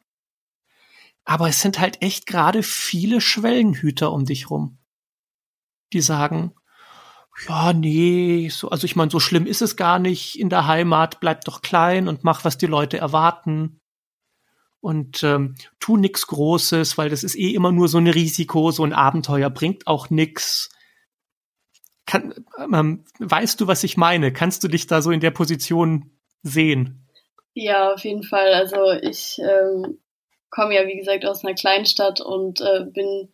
[1.26, 4.80] Aber es sind halt echt gerade viele Schwellenhüter um dich rum
[5.94, 6.54] die sagen,
[7.48, 11.20] ja, nee, so, also ich meine, so schlimm ist es gar nicht in der Heimat,
[11.20, 13.80] bleib doch klein und mach, was die Leute erwarten.
[14.80, 18.84] Und ähm, tu nix Großes, weil das ist eh immer nur so ein Risiko, so
[18.84, 20.10] ein Abenteuer bringt auch.
[22.06, 24.34] Kann, ähm, weißt du, was ich meine?
[24.34, 27.08] Kannst du dich da so in der Position sehen?
[27.54, 28.54] Ja, auf jeden Fall.
[28.54, 30.00] Also ich ähm,
[30.50, 33.30] komme ja, wie gesagt, aus einer Kleinstadt und äh, bin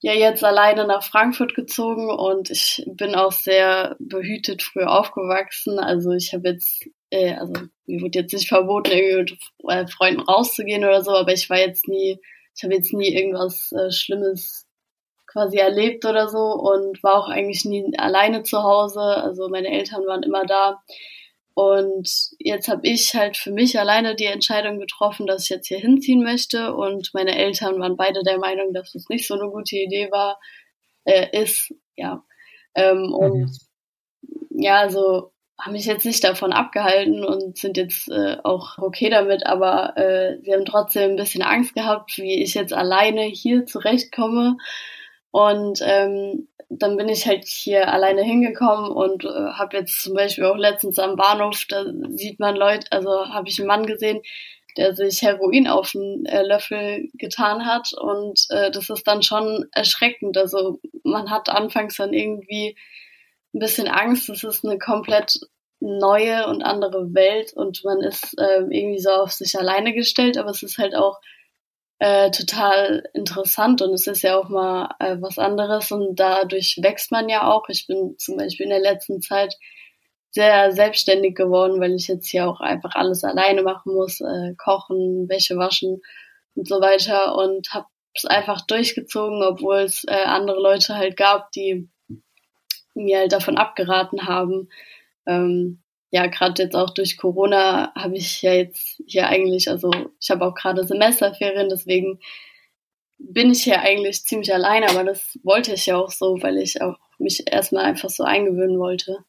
[0.00, 5.78] ja jetzt alleine nach Frankfurt gezogen und ich bin auch sehr behütet früher aufgewachsen.
[5.78, 7.54] Also ich habe jetzt, äh, also
[7.86, 11.58] mir wurde jetzt nicht verboten, irgendwie mit äh, Freunden rauszugehen oder so, aber ich war
[11.58, 12.18] jetzt nie,
[12.54, 14.66] ich habe jetzt nie irgendwas äh, Schlimmes
[15.26, 19.00] quasi erlebt oder so und war auch eigentlich nie alleine zu Hause.
[19.00, 20.82] Also meine Eltern waren immer da.
[21.56, 25.78] Und jetzt habe ich halt für mich alleine die Entscheidung getroffen, dass ich jetzt hier
[25.78, 26.74] hinziehen möchte.
[26.74, 30.38] Und meine Eltern waren beide der Meinung, dass es nicht so eine gute Idee war,
[31.04, 32.22] äh, ist, ja.
[32.74, 33.14] Ähm, mhm.
[33.14, 33.58] Und
[34.50, 39.46] ja, also haben mich jetzt nicht davon abgehalten und sind jetzt äh, auch okay damit,
[39.46, 44.58] aber äh, sie haben trotzdem ein bisschen Angst gehabt, wie ich jetzt alleine hier zurechtkomme.
[45.30, 50.44] Und ähm, dann bin ich halt hier alleine hingekommen und äh, habe jetzt zum Beispiel
[50.44, 54.20] auch letztens am Bahnhof, da sieht man Leute, also habe ich einen Mann gesehen,
[54.76, 59.66] der sich Heroin auf den äh, Löffel getan hat und äh, das ist dann schon
[59.72, 60.36] erschreckend.
[60.36, 62.76] Also man hat anfangs dann irgendwie
[63.54, 65.38] ein bisschen Angst, es ist eine komplett
[65.80, 70.50] neue und andere Welt und man ist äh, irgendwie so auf sich alleine gestellt, aber
[70.50, 71.20] es ist halt auch
[71.98, 77.10] äh, total interessant und es ist ja auch mal äh, was anderes und dadurch wächst
[77.10, 77.68] man ja auch.
[77.68, 79.54] Ich bin zum Beispiel in der letzten Zeit
[80.30, 85.28] sehr selbstständig geworden, weil ich jetzt hier auch einfach alles alleine machen muss, äh, kochen,
[85.28, 86.02] Wäsche waschen
[86.54, 91.50] und so weiter und habe es einfach durchgezogen, obwohl es äh, andere Leute halt gab,
[91.52, 91.88] die
[92.94, 94.68] mir halt davon abgeraten haben.
[95.26, 99.90] Ähm, ja, gerade jetzt auch durch Corona habe ich ja jetzt hier eigentlich, also
[100.20, 102.20] ich habe auch gerade Semesterferien, deswegen
[103.18, 106.80] bin ich hier eigentlich ziemlich alleine, aber das wollte ich ja auch so, weil ich
[106.82, 109.24] auch mich erstmal einfach so eingewöhnen wollte.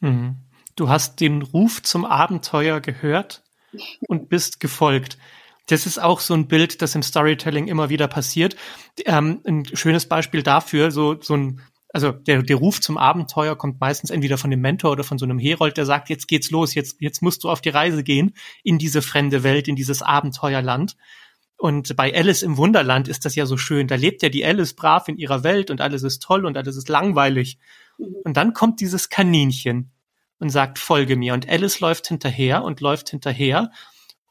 [0.00, 0.36] Mhm.
[0.76, 3.42] Du hast den Ruf zum Abenteuer gehört
[4.08, 5.18] und bist gefolgt.
[5.66, 8.54] Das ist auch so ein Bild, das im Storytelling immer wieder passiert.
[9.06, 11.62] Ähm, ein schönes Beispiel dafür, so, so ein
[11.94, 15.24] also der, der Ruf zum Abenteuer kommt meistens entweder von dem Mentor oder von so
[15.24, 18.34] einem Herold, der sagt, jetzt geht's los, jetzt, jetzt musst du auf die Reise gehen
[18.64, 20.96] in diese fremde Welt, in dieses Abenteuerland.
[21.56, 23.86] Und bei Alice im Wunderland ist das ja so schön.
[23.86, 26.76] Da lebt ja die Alice brav in ihrer Welt und alles ist toll und alles
[26.76, 27.58] ist langweilig.
[27.96, 28.06] Mhm.
[28.24, 29.92] Und dann kommt dieses Kaninchen
[30.40, 31.32] und sagt, folge mir.
[31.32, 33.70] Und Alice läuft hinterher und läuft hinterher.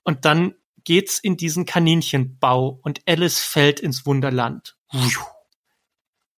[0.03, 4.75] Und dann geht's in diesen Kaninchenbau und Alice fällt ins Wunderland.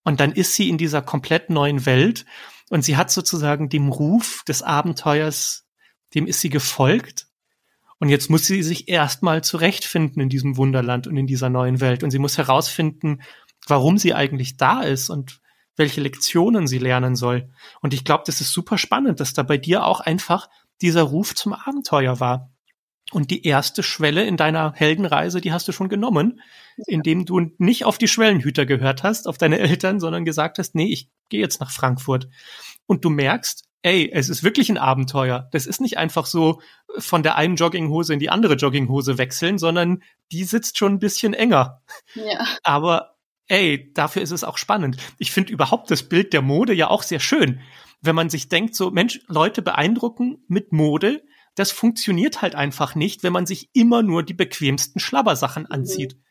[0.06, 2.26] Und dann ist sie in dieser komplett neuen Welt
[2.70, 5.68] und sie hat sozusagen dem Ruf des Abenteuers,
[6.14, 7.28] dem ist sie gefolgt.
[8.00, 12.04] Und jetzt muss sie sich erstmal zurechtfinden in diesem Wunderland und in dieser neuen Welt.
[12.04, 13.22] Und sie muss herausfinden,
[13.68, 15.42] warum sie eigentlich da ist und
[15.76, 17.50] welche Lektionen sie lernen soll.
[17.82, 20.50] Und ich glaube, das ist super spannend, dass da bei dir auch einfach
[20.82, 22.55] dieser Ruf zum Abenteuer war.
[23.12, 26.42] Und die erste Schwelle in deiner Heldenreise, die hast du schon genommen,
[26.88, 30.92] indem du nicht auf die Schwellenhüter gehört hast, auf deine Eltern, sondern gesagt hast, nee,
[30.92, 32.28] ich gehe jetzt nach Frankfurt.
[32.88, 35.48] Und du merkst, ey, es ist wirklich ein Abenteuer.
[35.52, 36.60] Das ist nicht einfach so
[36.98, 41.36] von der einen Jogginghose in die andere Jogginghose wechseln, sondern die sitzt schon ein bisschen
[41.36, 41.84] enger.
[42.16, 42.48] Ja.
[42.64, 44.98] Aber ey, dafür ist es auch spannend.
[45.20, 47.62] Ich finde überhaupt das Bild der Mode ja auch sehr schön.
[48.02, 51.24] Wenn man sich denkt, so Mensch, Leute beeindrucken mit Mode,
[51.56, 55.72] das funktioniert halt einfach nicht, wenn man sich immer nur die bequemsten Schlabbersachen mhm.
[55.72, 56.16] anzieht.
[56.16, 56.22] Mhm.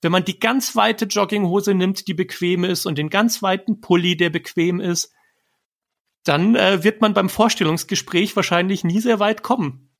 [0.00, 4.16] Wenn man die ganz weite Jogginghose nimmt, die bequem ist, und den ganz weiten Pulli,
[4.16, 5.12] der bequem ist,
[6.24, 9.90] dann äh, wird man beim Vorstellungsgespräch wahrscheinlich nie sehr weit kommen.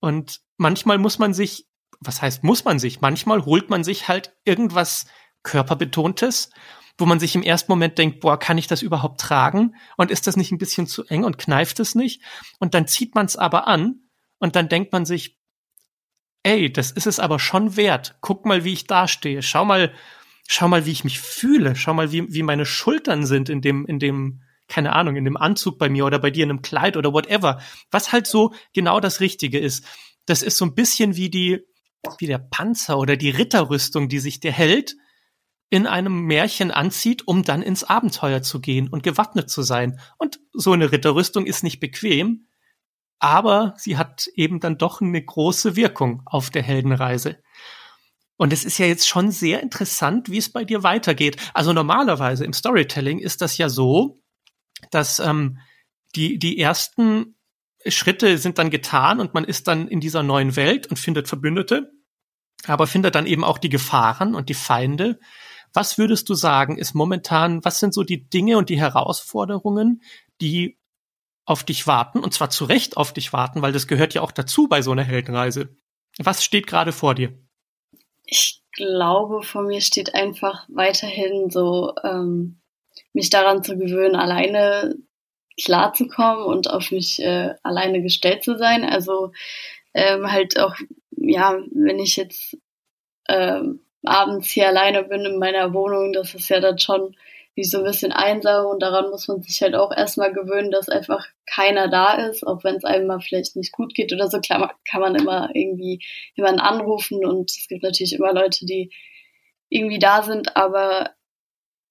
[0.00, 1.68] Und manchmal muss man sich,
[2.00, 3.00] was heißt muss man sich?
[3.00, 5.06] Manchmal holt man sich halt irgendwas
[5.42, 6.50] körperbetontes,
[6.98, 9.76] wo man sich im ersten Moment denkt, boah, kann ich das überhaupt tragen?
[9.96, 12.22] Und ist das nicht ein bisschen zu eng und kneift es nicht?
[12.58, 14.02] Und dann zieht man es aber an
[14.38, 15.38] und dann denkt man sich,
[16.42, 18.16] ey, das ist es aber schon wert.
[18.20, 19.42] Guck mal, wie ich dastehe.
[19.42, 19.92] Schau mal,
[20.48, 21.76] schau mal, wie ich mich fühle.
[21.76, 25.36] Schau mal, wie, wie meine Schultern sind in dem, in dem, keine Ahnung, in dem
[25.36, 27.60] Anzug bei mir oder bei dir in einem Kleid oder whatever.
[27.92, 29.84] Was halt so genau das Richtige ist.
[30.26, 31.60] Das ist so ein bisschen wie die,
[32.18, 34.96] wie der Panzer oder die Ritterrüstung, die sich der Held
[35.70, 40.00] in einem Märchen anzieht, um dann ins Abenteuer zu gehen und gewappnet zu sein.
[40.16, 42.46] Und so eine Ritterrüstung ist nicht bequem,
[43.18, 47.38] aber sie hat eben dann doch eine große Wirkung auf der Heldenreise.
[48.36, 51.36] Und es ist ja jetzt schon sehr interessant, wie es bei dir weitergeht.
[51.54, 54.22] Also normalerweise im Storytelling ist das ja so,
[54.92, 55.58] dass ähm,
[56.14, 57.34] die, die ersten
[57.86, 61.92] Schritte sind dann getan und man ist dann in dieser neuen Welt und findet Verbündete,
[62.66, 65.18] aber findet dann eben auch die Gefahren und die Feinde,
[65.72, 70.02] was würdest du sagen, ist momentan, was sind so die Dinge und die Herausforderungen,
[70.40, 70.78] die
[71.44, 74.32] auf dich warten, und zwar zu Recht auf dich warten, weil das gehört ja auch
[74.32, 75.76] dazu bei so einer Heldenreise.
[76.18, 77.32] Was steht gerade vor dir?
[78.24, 82.60] Ich glaube, vor mir steht einfach weiterhin so, ähm,
[83.12, 84.94] mich daran zu gewöhnen, alleine
[85.60, 88.84] klarzukommen und auf mich äh, alleine gestellt zu sein.
[88.84, 89.32] Also
[89.94, 90.76] ähm, halt auch,
[91.10, 92.56] ja, wenn ich jetzt
[93.28, 97.14] ähm, abends hier alleine bin in meiner Wohnung, das ist ja dann schon
[97.54, 100.88] wie so ein bisschen einsam und daran muss man sich halt auch erstmal gewöhnen, dass
[100.88, 104.38] einfach keiner da ist, auch wenn es einem mal vielleicht nicht gut geht oder so.
[104.38, 106.00] Klar kann man immer irgendwie
[106.36, 108.92] jemanden anrufen und es gibt natürlich immer Leute, die
[109.70, 111.10] irgendwie da sind, aber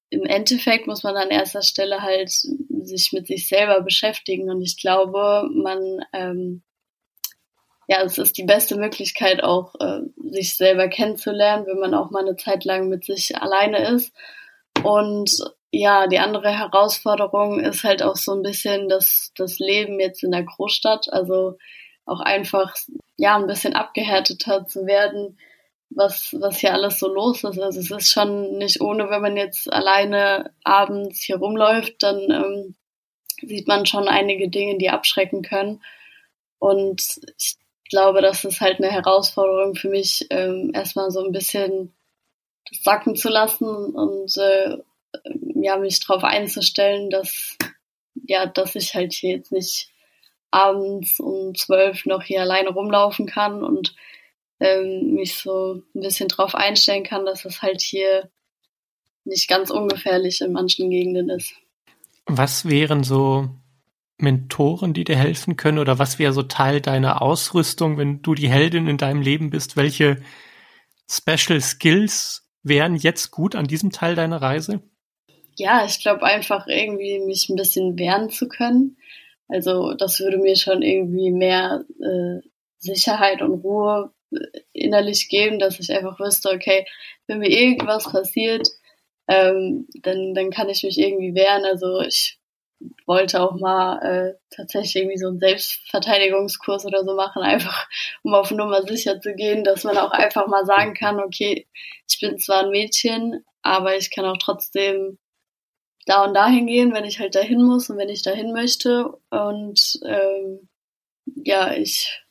[0.10, 4.80] im Endeffekt muss man an erster Stelle halt sich mit sich selber beschäftigen und ich
[4.80, 6.64] glaube, man ähm,
[7.88, 12.22] ja, es ist die beste Möglichkeit auch, äh, sich selber kennenzulernen, wenn man auch mal
[12.22, 14.14] eine Zeit lang mit sich alleine ist.
[14.84, 15.32] Und
[15.72, 20.32] ja, die andere Herausforderung ist halt auch so ein bisschen das, das Leben jetzt in
[20.32, 21.12] der Großstadt.
[21.12, 21.58] Also
[22.06, 22.76] auch einfach,
[23.16, 25.38] ja, ein bisschen abgehärteter zu werden,
[25.90, 27.60] was, was hier alles so los ist.
[27.60, 32.76] Also es ist schon nicht ohne, wenn man jetzt alleine abends hier rumläuft, dann ähm,
[33.42, 35.82] sieht man schon einige Dinge, die abschrecken können.
[36.60, 37.02] Und
[37.38, 37.58] ich
[37.90, 41.94] glaube, das ist halt eine Herausforderung für mich, ähm, erstmal so ein bisschen
[42.70, 44.78] das sacken zu lassen und äh,
[45.56, 47.58] ja, mich darauf einzustellen, dass
[48.26, 49.90] ja, dass ich halt hier jetzt nicht
[50.52, 53.96] abends um zwölf noch hier alleine rumlaufen kann und
[54.60, 58.30] ähm, mich so ein bisschen darauf einstellen kann, dass es halt hier
[59.24, 61.54] nicht ganz ungefährlich in manchen Gegenden ist.
[62.26, 63.50] Was wären so
[64.18, 65.80] Mentoren, die dir helfen können?
[65.80, 69.78] Oder was wäre so Teil deiner Ausrüstung, wenn du die Heldin in deinem Leben bist?
[69.78, 70.22] Welche
[71.10, 74.82] Special Skills wären jetzt gut an diesem Teil deiner Reise?
[75.56, 78.98] Ja, ich glaube einfach irgendwie mich ein bisschen wehren zu können.
[79.48, 84.38] Also das würde mir schon irgendwie mehr äh, Sicherheit und Ruhe äh,
[84.74, 86.86] innerlich geben, dass ich einfach wüsste, okay,
[87.28, 88.68] wenn mir irgendwas passiert,
[89.28, 91.66] ähm, dann, dann kann ich mich irgendwie wehren.
[91.66, 92.37] Also ich
[93.08, 97.88] wollte auch mal äh, tatsächlich irgendwie so einen Selbstverteidigungskurs oder so machen, einfach
[98.24, 101.68] um auf Nummer sicher zu gehen, dass man auch einfach mal sagen kann, okay,
[102.08, 105.18] ich bin zwar ein Mädchen, aber ich kann auch trotzdem
[106.06, 109.10] da und dahin gehen, wenn ich halt dahin muss und wenn ich dahin möchte.
[109.30, 110.70] Und ähm,
[111.44, 112.24] ja, ich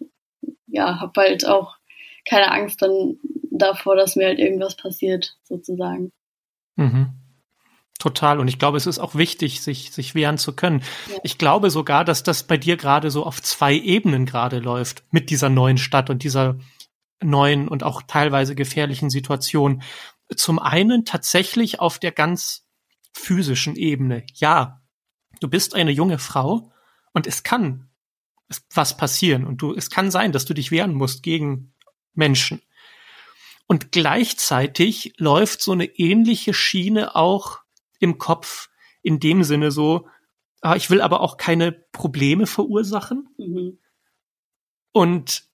[0.67, 1.77] ja, habe halt auch
[2.29, 3.19] keine Angst dann
[3.51, 6.13] davor, dass mir halt irgendwas passiert, sozusagen.
[6.77, 7.16] Mhm.
[7.99, 8.41] Total.
[8.41, 10.83] Und ich glaube, es ist auch wichtig, sich, sich wehren zu können.
[11.11, 11.19] Ja.
[11.23, 15.31] Ich glaube sogar, dass das bei dir gerade so auf zwei Ebenen gerade läuft mit
[15.31, 16.59] dieser neuen Stadt und dieser
[17.23, 19.83] neuen und auch teilweise gefährlichen Situation.
[20.35, 22.67] Zum einen tatsächlich auf der ganz
[23.15, 24.25] physischen Ebene.
[24.35, 24.83] Ja,
[25.41, 26.73] du bist eine junge Frau
[27.13, 27.89] und es kann
[28.75, 31.73] was passieren und du, es kann sein, dass du dich wehren musst gegen
[32.15, 32.61] Menschen.
[33.67, 37.61] Und gleichzeitig läuft so eine ähnliche Schiene auch
[37.99, 38.69] im Kopf
[39.03, 40.09] in dem Sinne so,
[40.61, 43.29] ah, ich will aber auch keine Probleme verursachen.
[43.39, 43.79] Mhm.
[44.93, 45.45] Und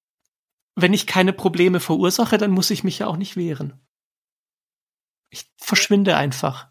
[0.74, 3.80] wenn ich keine Probleme verursache, dann muss ich mich ja auch nicht wehren.
[5.30, 6.68] Ich verschwinde einfach.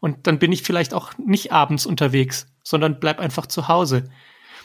[0.00, 4.10] Und dann bin ich vielleicht auch nicht abends unterwegs, sondern bleib einfach zu Hause.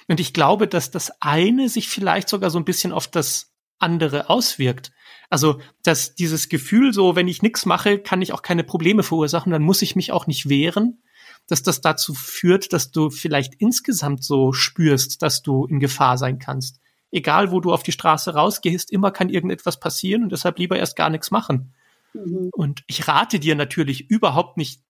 [0.07, 4.29] Und ich glaube, dass das eine sich vielleicht sogar so ein bisschen auf das andere
[4.29, 4.91] auswirkt.
[5.29, 9.51] Also, dass dieses Gefühl so, wenn ich nichts mache, kann ich auch keine Probleme verursachen,
[9.51, 11.03] dann muss ich mich auch nicht wehren,
[11.47, 16.39] dass das dazu führt, dass du vielleicht insgesamt so spürst, dass du in Gefahr sein
[16.39, 16.79] kannst.
[17.11, 20.95] Egal, wo du auf die Straße rausgehst, immer kann irgendetwas passieren und deshalb lieber erst
[20.95, 21.73] gar nichts machen.
[22.13, 22.49] Mhm.
[22.53, 24.81] Und ich rate dir natürlich überhaupt nicht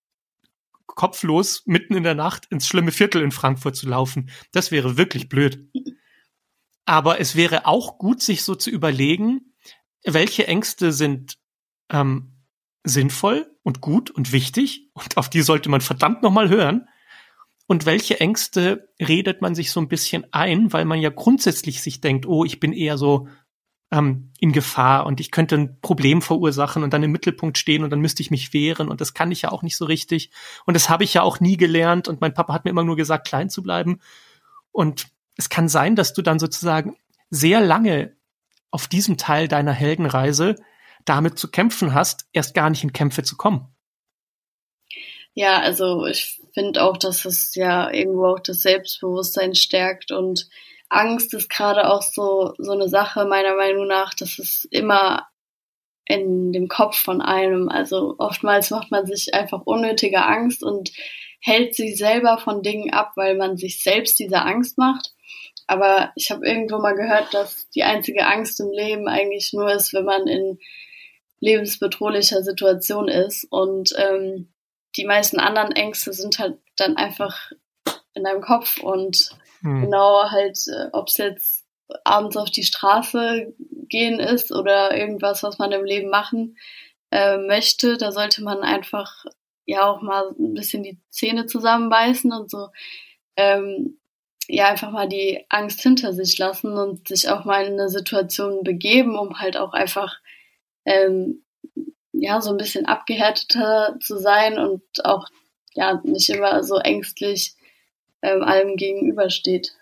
[0.85, 4.29] kopflos mitten in der Nacht ins schlimme Viertel in Frankfurt zu laufen.
[4.51, 5.69] Das wäre wirklich blöd.
[6.85, 9.53] Aber es wäre auch gut, sich so zu überlegen,
[10.03, 11.37] welche Ängste sind
[11.91, 12.33] ähm,
[12.83, 16.87] sinnvoll und gut und wichtig und auf die sollte man verdammt nochmal hören.
[17.67, 21.99] Und welche Ängste redet man sich so ein bisschen ein, weil man ja grundsätzlich sich
[21.99, 23.27] denkt, oh, ich bin eher so
[23.91, 27.89] ähm, in Gefahr und ich könnte ein Problem verursachen und dann im Mittelpunkt stehen und
[27.89, 30.31] dann müsste ich mich wehren und das kann ich ja auch nicht so richtig.
[30.65, 32.95] Und das habe ich ja auch nie gelernt und mein Papa hat mir immer nur
[32.95, 33.99] gesagt, klein zu bleiben.
[34.71, 36.95] Und es kann sein, dass du dann sozusagen
[37.29, 38.16] sehr lange
[38.77, 40.55] auf diesem Teil deiner Heldenreise
[41.03, 43.75] damit zu kämpfen hast, erst gar nicht in Kämpfe zu kommen.
[45.33, 50.47] Ja, also ich finde auch, dass es ja irgendwo auch das Selbstbewusstsein stärkt und
[50.89, 55.27] Angst ist gerade auch so, so eine Sache meiner Meinung nach, dass es immer
[56.05, 57.69] in dem Kopf von einem.
[57.69, 60.91] Also oftmals macht man sich einfach unnötige Angst und
[61.41, 65.15] hält sich selber von Dingen ab, weil man sich selbst diese Angst macht.
[65.67, 69.93] Aber ich habe irgendwo mal gehört, dass die einzige Angst im Leben eigentlich nur ist,
[69.93, 70.59] wenn man in
[71.39, 73.45] lebensbedrohlicher Situation ist.
[73.51, 74.53] Und ähm,
[74.95, 77.51] die meisten anderen Ängste sind halt dann einfach
[78.13, 79.29] in deinem Kopf und
[79.61, 79.81] hm.
[79.81, 81.65] genau halt, äh, ob es jetzt
[82.03, 83.53] abends auf die Straße
[83.89, 86.57] gehen ist oder irgendwas, was man im Leben machen
[87.11, 89.25] äh, möchte, da sollte man einfach
[89.65, 92.69] ja auch mal ein bisschen die Zähne zusammenbeißen und so
[93.35, 93.99] ähm,
[94.47, 98.63] ja einfach mal die Angst hinter sich lassen und sich auch mal in eine Situation
[98.63, 100.17] begeben, um halt auch einfach
[100.85, 101.43] ähm,
[102.13, 105.27] ja so ein bisschen abgehärteter zu sein und auch
[105.73, 107.55] ja nicht immer so ängstlich
[108.21, 109.73] ähm, allem gegenübersteht.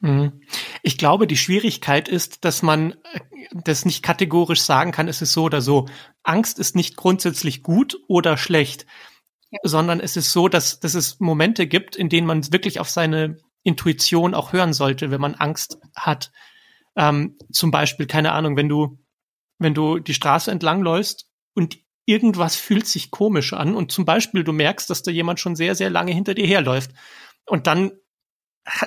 [0.00, 0.42] Mhm.
[0.82, 3.20] Ich glaube, die Schwierigkeit ist, dass man äh,
[3.64, 5.86] das nicht kategorisch sagen kann, es ist so oder so.
[6.22, 8.86] Angst ist nicht grundsätzlich gut oder schlecht,
[9.50, 9.58] ja.
[9.62, 13.38] sondern es ist so, dass, dass es Momente gibt, in denen man wirklich auf seine
[13.66, 16.30] Intuition auch hören sollte, wenn man Angst hat.
[16.94, 18.98] Ähm, zum Beispiel, keine Ahnung, wenn du,
[19.58, 24.44] wenn du die Straße entlang läufst und irgendwas fühlt sich komisch an und zum Beispiel
[24.44, 26.92] du merkst, dass da jemand schon sehr, sehr lange hinter dir herläuft
[27.44, 27.90] und dann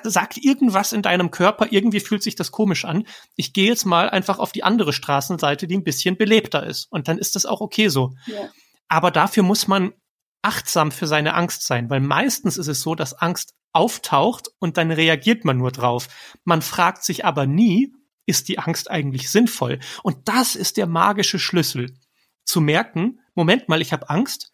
[0.04, 3.06] sagt irgendwas in deinem Körper, irgendwie fühlt sich das komisch an.
[3.36, 6.92] Ich gehe jetzt mal einfach auf die andere Straßenseite, die ein bisschen belebter ist.
[6.92, 8.14] Und dann ist das auch okay so.
[8.26, 8.50] Ja.
[8.90, 9.94] Aber dafür muss man
[10.42, 14.92] achtsam für seine Angst sein, weil meistens ist es so, dass Angst auftaucht und dann
[14.92, 16.08] reagiert man nur drauf.
[16.44, 17.94] Man fragt sich aber nie,
[18.26, 19.80] ist die Angst eigentlich sinnvoll?
[20.04, 21.98] Und das ist der magische Schlüssel.
[22.46, 24.52] Zu merken, Moment mal, ich habe Angst,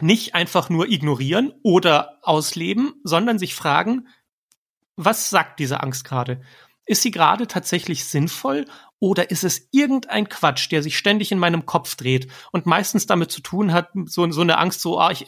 [0.00, 4.08] nicht einfach nur ignorieren oder ausleben, sondern sich fragen,
[4.96, 6.42] was sagt diese Angst gerade?
[6.86, 8.66] Ist sie gerade tatsächlich sinnvoll
[9.00, 13.32] oder ist es irgendein Quatsch, der sich ständig in meinem Kopf dreht und meistens damit
[13.32, 15.26] zu tun hat, so, so eine Angst, so, ah, ich,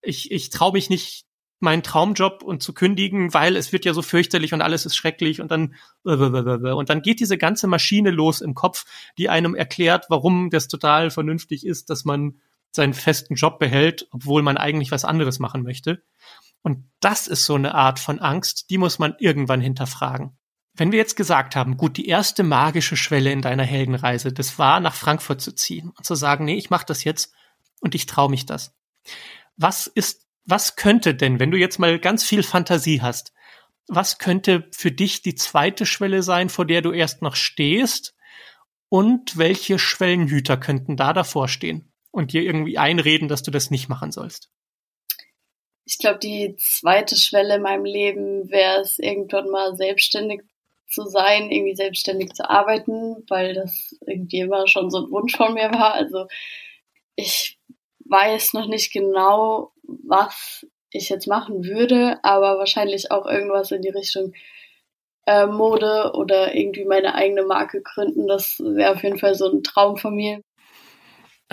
[0.00, 1.26] ich, ich traue mich nicht,
[1.60, 5.40] meinen Traumjob und zu kündigen, weil es wird ja so fürchterlich und alles ist schrecklich
[5.40, 8.84] und dann und dann geht diese ganze Maschine los im Kopf,
[9.16, 12.40] die einem erklärt, warum das total vernünftig ist, dass man
[12.72, 16.02] seinen festen Job behält, obwohl man eigentlich was anderes machen möchte.
[16.62, 20.36] Und das ist so eine Art von Angst, die muss man irgendwann hinterfragen.
[20.74, 24.80] Wenn wir jetzt gesagt haben, gut, die erste magische Schwelle in deiner Heldenreise, das war
[24.80, 27.34] nach Frankfurt zu ziehen und zu sagen, nee, ich mache das jetzt
[27.80, 28.74] und ich traue mich das.
[29.56, 33.32] Was ist, was könnte denn, wenn du jetzt mal ganz viel Fantasie hast,
[33.88, 38.14] was könnte für dich die zweite Schwelle sein, vor der du erst noch stehst?
[38.88, 43.88] Und welche Schwellenhüter könnten da davor stehen und dir irgendwie einreden, dass du das nicht
[43.88, 44.50] machen sollst?
[45.84, 50.42] Ich glaube, die zweite Schwelle in meinem Leben wäre es, irgendwann mal selbstständig
[50.92, 55.54] zu sein, irgendwie selbstständig zu arbeiten, weil das irgendwie immer schon so ein Wunsch von
[55.54, 55.94] mir war.
[55.94, 56.26] Also
[57.16, 57.58] ich
[58.04, 63.88] weiß noch nicht genau, was ich jetzt machen würde, aber wahrscheinlich auch irgendwas in die
[63.88, 64.34] Richtung
[65.26, 68.26] äh, Mode oder irgendwie meine eigene Marke gründen.
[68.26, 70.42] Das wäre auf jeden Fall so ein Traum von mir.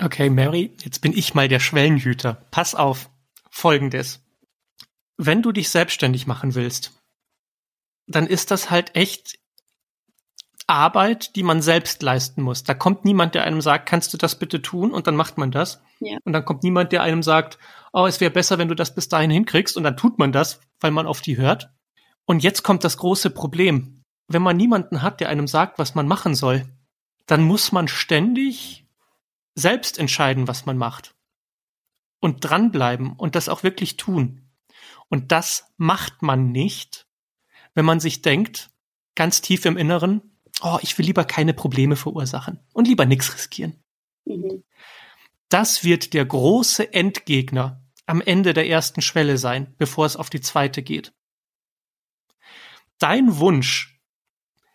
[0.02, 2.46] Okay, Mary, jetzt bin ich mal der Schwellenhüter.
[2.50, 3.10] Pass auf.
[3.50, 4.22] Folgendes.
[5.16, 6.92] Wenn du dich selbstständig machen willst,
[8.10, 9.38] dann ist das halt echt
[10.66, 12.62] Arbeit, die man selbst leisten muss.
[12.62, 14.92] Da kommt niemand, der einem sagt, kannst du das bitte tun?
[14.92, 15.82] Und dann macht man das.
[15.98, 16.18] Ja.
[16.24, 17.58] Und dann kommt niemand, der einem sagt,
[17.92, 19.76] oh, es wäre besser, wenn du das bis dahin hinkriegst.
[19.76, 21.70] Und dann tut man das, weil man auf die hört.
[22.24, 24.04] Und jetzt kommt das große Problem.
[24.28, 26.66] Wenn man niemanden hat, der einem sagt, was man machen soll,
[27.26, 28.86] dann muss man ständig
[29.56, 31.14] selbst entscheiden, was man macht.
[32.20, 34.48] Und dranbleiben und das auch wirklich tun.
[35.08, 37.08] Und das macht man nicht,
[37.74, 38.70] wenn man sich denkt,
[39.14, 43.82] ganz tief im Inneren, oh, ich will lieber keine Probleme verursachen und lieber nichts riskieren.
[44.24, 44.64] Mhm.
[45.48, 50.40] Das wird der große Endgegner am Ende der ersten Schwelle sein, bevor es auf die
[50.40, 51.12] zweite geht.
[52.98, 54.00] Dein Wunsch,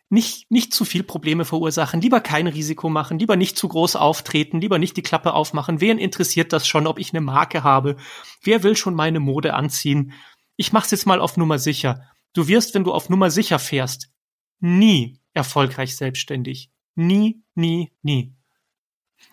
[0.09, 4.61] nicht, nicht zu viel Probleme verursachen, lieber kein Risiko machen, lieber nicht zu groß auftreten,
[4.61, 5.81] lieber nicht die Klappe aufmachen.
[5.81, 7.97] Wen interessiert das schon, ob ich eine Marke habe?
[8.41, 10.13] Wer will schon meine Mode anziehen?
[10.55, 12.09] Ich mach's jetzt mal auf Nummer sicher.
[12.35, 14.11] Du wirst, wenn du auf Nummer sicher fährst,
[14.59, 16.69] nie erfolgreich selbstständig.
[16.93, 18.35] Nie, nie, nie.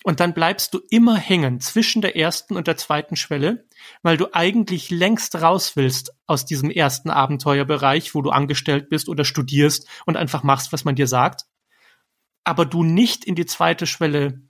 [0.04, 3.66] Und dann bleibst du immer hängen zwischen der ersten und der zweiten Schwelle,
[4.02, 9.24] weil du eigentlich längst raus willst aus diesem ersten Abenteuerbereich, wo du angestellt bist oder
[9.24, 11.46] studierst und einfach machst, was man dir sagt.
[12.44, 14.42] Aber du nicht in die zweite Schwelle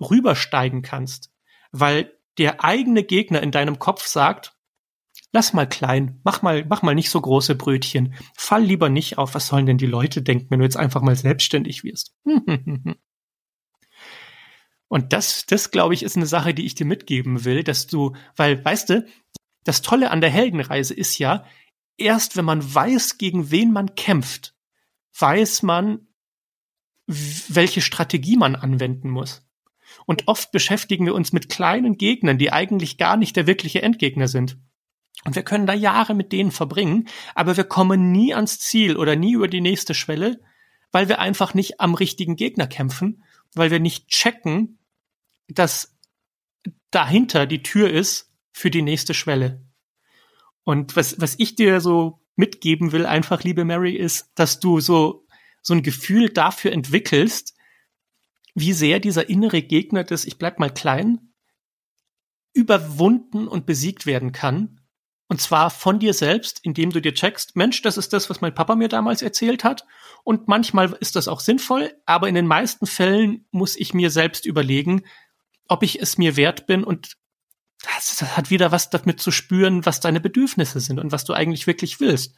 [0.00, 1.30] rübersteigen kannst,
[1.70, 4.53] weil der eigene Gegner in deinem Kopf sagt,
[5.34, 9.34] lass mal klein, mach mal, mach mal nicht so große Brötchen, fall lieber nicht auf,
[9.34, 12.14] was sollen denn die Leute denken, wenn du jetzt einfach mal selbstständig wirst.
[14.88, 18.14] Und das, das glaube ich, ist eine Sache, die ich dir mitgeben will, dass du,
[18.36, 19.04] weil, weißt du,
[19.64, 21.44] das Tolle an der Heldenreise ist ja,
[21.96, 24.54] erst wenn man weiß, gegen wen man kämpft,
[25.18, 26.06] weiß man,
[27.06, 29.44] welche Strategie man anwenden muss.
[30.06, 34.28] Und oft beschäftigen wir uns mit kleinen Gegnern, die eigentlich gar nicht der wirkliche Endgegner
[34.28, 34.58] sind.
[35.24, 39.16] Und wir können da Jahre mit denen verbringen, aber wir kommen nie ans Ziel oder
[39.16, 40.40] nie über die nächste Schwelle,
[40.92, 44.78] weil wir einfach nicht am richtigen Gegner kämpfen, weil wir nicht checken,
[45.48, 45.96] dass
[46.90, 49.62] dahinter die Tür ist für die nächste Schwelle.
[50.62, 55.26] Und was, was ich dir so mitgeben will, einfach, liebe Mary, ist, dass du so,
[55.62, 57.54] so ein Gefühl dafür entwickelst,
[58.54, 61.32] wie sehr dieser innere Gegner des Ich bleib mal klein
[62.52, 64.80] überwunden und besiegt werden kann
[65.34, 68.54] und zwar von dir selbst, indem du dir checkst, Mensch, das ist das, was mein
[68.54, 69.84] Papa mir damals erzählt hat.
[70.22, 74.46] Und manchmal ist das auch sinnvoll, aber in den meisten Fällen muss ich mir selbst
[74.46, 75.02] überlegen,
[75.66, 77.16] ob ich es mir wert bin und
[77.82, 81.32] das, das hat wieder was damit zu spüren, was deine Bedürfnisse sind und was du
[81.32, 82.36] eigentlich wirklich willst.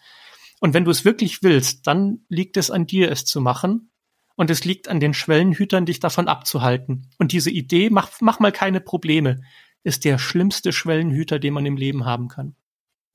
[0.61, 3.90] Und wenn du es wirklich willst, dann liegt es an dir, es zu machen.
[4.36, 7.11] Und es liegt an den Schwellenhütern, dich davon abzuhalten.
[7.18, 9.42] Und diese Idee, mach, mach mal keine Probleme,
[9.82, 12.57] ist der schlimmste Schwellenhüter, den man im Leben haben kann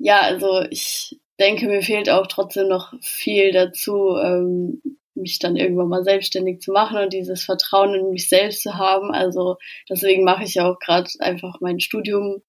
[0.02, 4.82] ja, also ich denke, mir fehlt auch trotzdem noch viel dazu, ähm,
[5.14, 9.12] mich dann irgendwann mal selbstständig zu machen und dieses Vertrauen in mich selbst zu haben.
[9.12, 9.58] Also
[9.90, 12.42] deswegen mache ich ja auch gerade einfach mein Studium.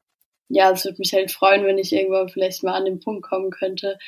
[0.48, 3.50] Ja, es würde mich halt freuen, wenn ich irgendwann vielleicht mal an den Punkt kommen
[3.50, 3.98] könnte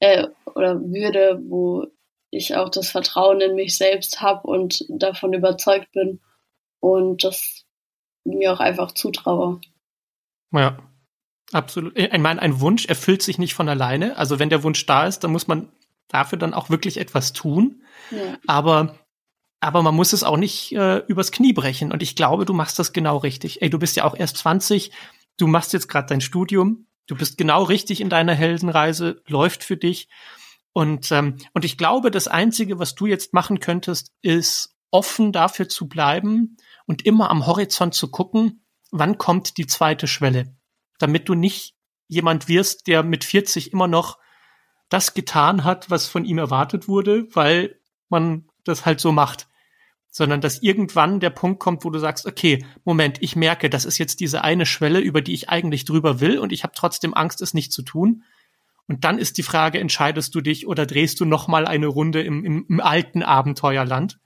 [0.00, 1.86] äh, oder würde, wo
[2.30, 6.20] ich auch das Vertrauen in mich selbst habe und davon überzeugt bin
[6.80, 7.64] und das
[8.24, 9.60] mir auch einfach zutraue.
[10.52, 10.78] Ja,
[11.52, 11.98] Absolut.
[11.98, 14.16] Ich meine, ein Wunsch erfüllt sich nicht von alleine.
[14.16, 15.68] Also wenn der Wunsch da ist, dann muss man
[16.08, 17.82] dafür dann auch wirklich etwas tun.
[18.10, 18.38] Ja.
[18.46, 18.94] Aber
[19.60, 21.92] aber man muss es auch nicht äh, übers Knie brechen.
[21.92, 23.60] Und ich glaube, du machst das genau richtig.
[23.60, 24.90] Ey, du bist ja auch erst 20,
[25.36, 29.76] du machst jetzt gerade dein Studium, du bist genau richtig in deiner Heldenreise, läuft für
[29.76, 30.08] dich.
[30.72, 35.68] Und, ähm, und ich glaube, das Einzige, was du jetzt machen könntest, ist offen dafür
[35.68, 40.54] zu bleiben und immer am Horizont zu gucken, wann kommt die zweite Schwelle
[41.00, 41.74] damit du nicht
[42.06, 44.18] jemand wirst, der mit 40 immer noch
[44.88, 49.48] das getan hat, was von ihm erwartet wurde, weil man das halt so macht.
[50.12, 53.98] Sondern dass irgendwann der Punkt kommt, wo du sagst, okay, Moment, ich merke, das ist
[53.98, 57.40] jetzt diese eine Schwelle, über die ich eigentlich drüber will und ich habe trotzdem Angst,
[57.40, 58.24] es nicht zu tun.
[58.88, 62.22] Und dann ist die Frage, entscheidest du dich oder drehst du noch mal eine Runde
[62.22, 64.18] im, im, im alten Abenteuerland,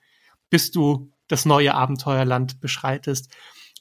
[0.49, 3.31] bis du das neue Abenteuerland beschreitest.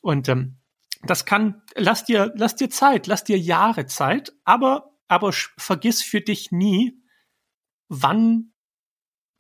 [0.02, 0.58] Und ähm,
[1.06, 6.22] Das kann, lass dir, lass dir Zeit, lass dir Jahre Zeit, aber, aber vergiss für
[6.22, 7.01] dich nie,
[7.89, 8.54] wann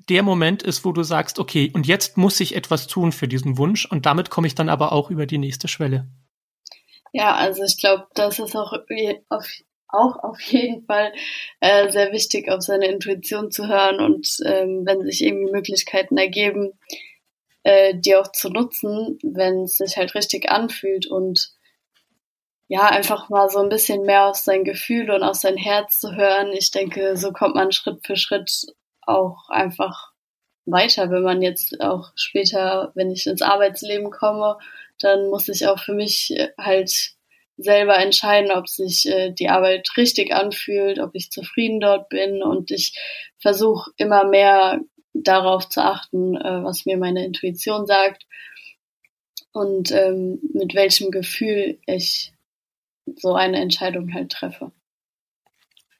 [0.09, 3.57] der Moment ist, wo du sagst, okay, und jetzt muss ich etwas tun für diesen
[3.57, 6.07] Wunsch und damit komme ich dann aber auch über die nächste Schwelle.
[7.13, 8.73] Ja, also ich glaube, das ist auch
[9.29, 9.47] auf,
[9.87, 11.13] auch auf jeden Fall
[11.61, 16.73] äh, sehr wichtig, auf seine Intuition zu hören und ähm, wenn sich irgendwie Möglichkeiten ergeben,
[17.63, 21.53] äh, die auch zu nutzen, wenn es sich halt richtig anfühlt und
[22.67, 26.15] ja, einfach mal so ein bisschen mehr auf sein Gefühl und auf sein Herz zu
[26.15, 26.51] hören.
[26.53, 28.65] Ich denke, so kommt man Schritt für Schritt
[29.01, 30.13] auch einfach
[30.65, 34.57] weiter, wenn man jetzt auch später, wenn ich ins Arbeitsleben komme,
[34.99, 37.15] dann muss ich auch für mich äh, halt
[37.57, 42.71] selber entscheiden, ob sich äh, die Arbeit richtig anfühlt, ob ich zufrieden dort bin und
[42.71, 42.97] ich
[43.39, 44.79] versuche immer mehr
[45.13, 48.25] darauf zu achten, äh, was mir meine Intuition sagt
[49.51, 52.33] und ähm, mit welchem Gefühl ich
[53.15, 54.71] so eine Entscheidung halt treffe.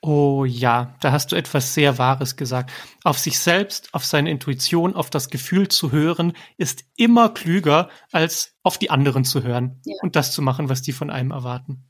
[0.06, 2.74] Oh ja, da hast du etwas sehr Wahres gesagt.
[3.06, 8.58] Auf sich selbst, auf seine Intuition, auf das Gefühl zu hören, ist immer klüger, als
[8.64, 9.96] auf die anderen zu hören ja.
[10.02, 11.90] und das zu machen, was die von einem erwarten.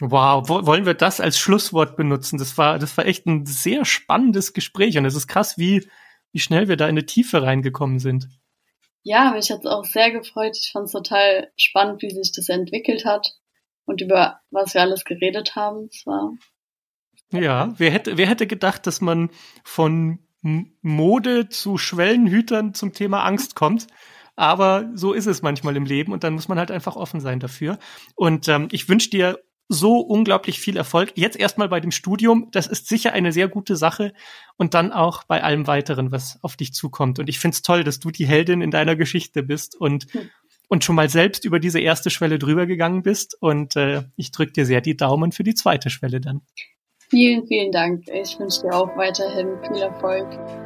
[0.00, 2.38] Wow, wollen wir das als Schlusswort benutzen?
[2.38, 5.88] Das war, das war echt ein sehr spannendes Gespräch und es ist krass, wie,
[6.36, 8.28] wie schnell wir da in eine Tiefe reingekommen sind.
[9.02, 10.54] Ja, mich hat es auch sehr gefreut.
[10.60, 13.38] Ich fand es total spannend, wie sich das entwickelt hat
[13.86, 15.88] und über was wir alles geredet haben.
[15.90, 16.34] Es war
[17.32, 19.30] ja, wer hätte, wer hätte gedacht, dass man
[19.64, 23.86] von Mode zu Schwellenhütern zum Thema Angst kommt?
[24.34, 27.40] Aber so ist es manchmal im Leben und dann muss man halt einfach offen sein
[27.40, 27.78] dafür.
[28.14, 31.12] Und ähm, ich wünsche dir so unglaublich viel Erfolg.
[31.16, 34.12] Jetzt erstmal bei dem Studium, das ist sicher eine sehr gute Sache
[34.56, 37.18] und dann auch bei allem weiteren, was auf dich zukommt.
[37.18, 40.30] Und ich find's toll, dass du die Heldin in deiner Geschichte bist und hm.
[40.68, 43.36] und schon mal selbst über diese erste Schwelle drüber gegangen bist.
[43.40, 46.42] Und äh, ich drück dir sehr die Daumen für die zweite Schwelle dann.
[47.08, 48.08] Vielen, vielen Dank.
[48.08, 50.65] Ich wünsche dir auch weiterhin viel Erfolg.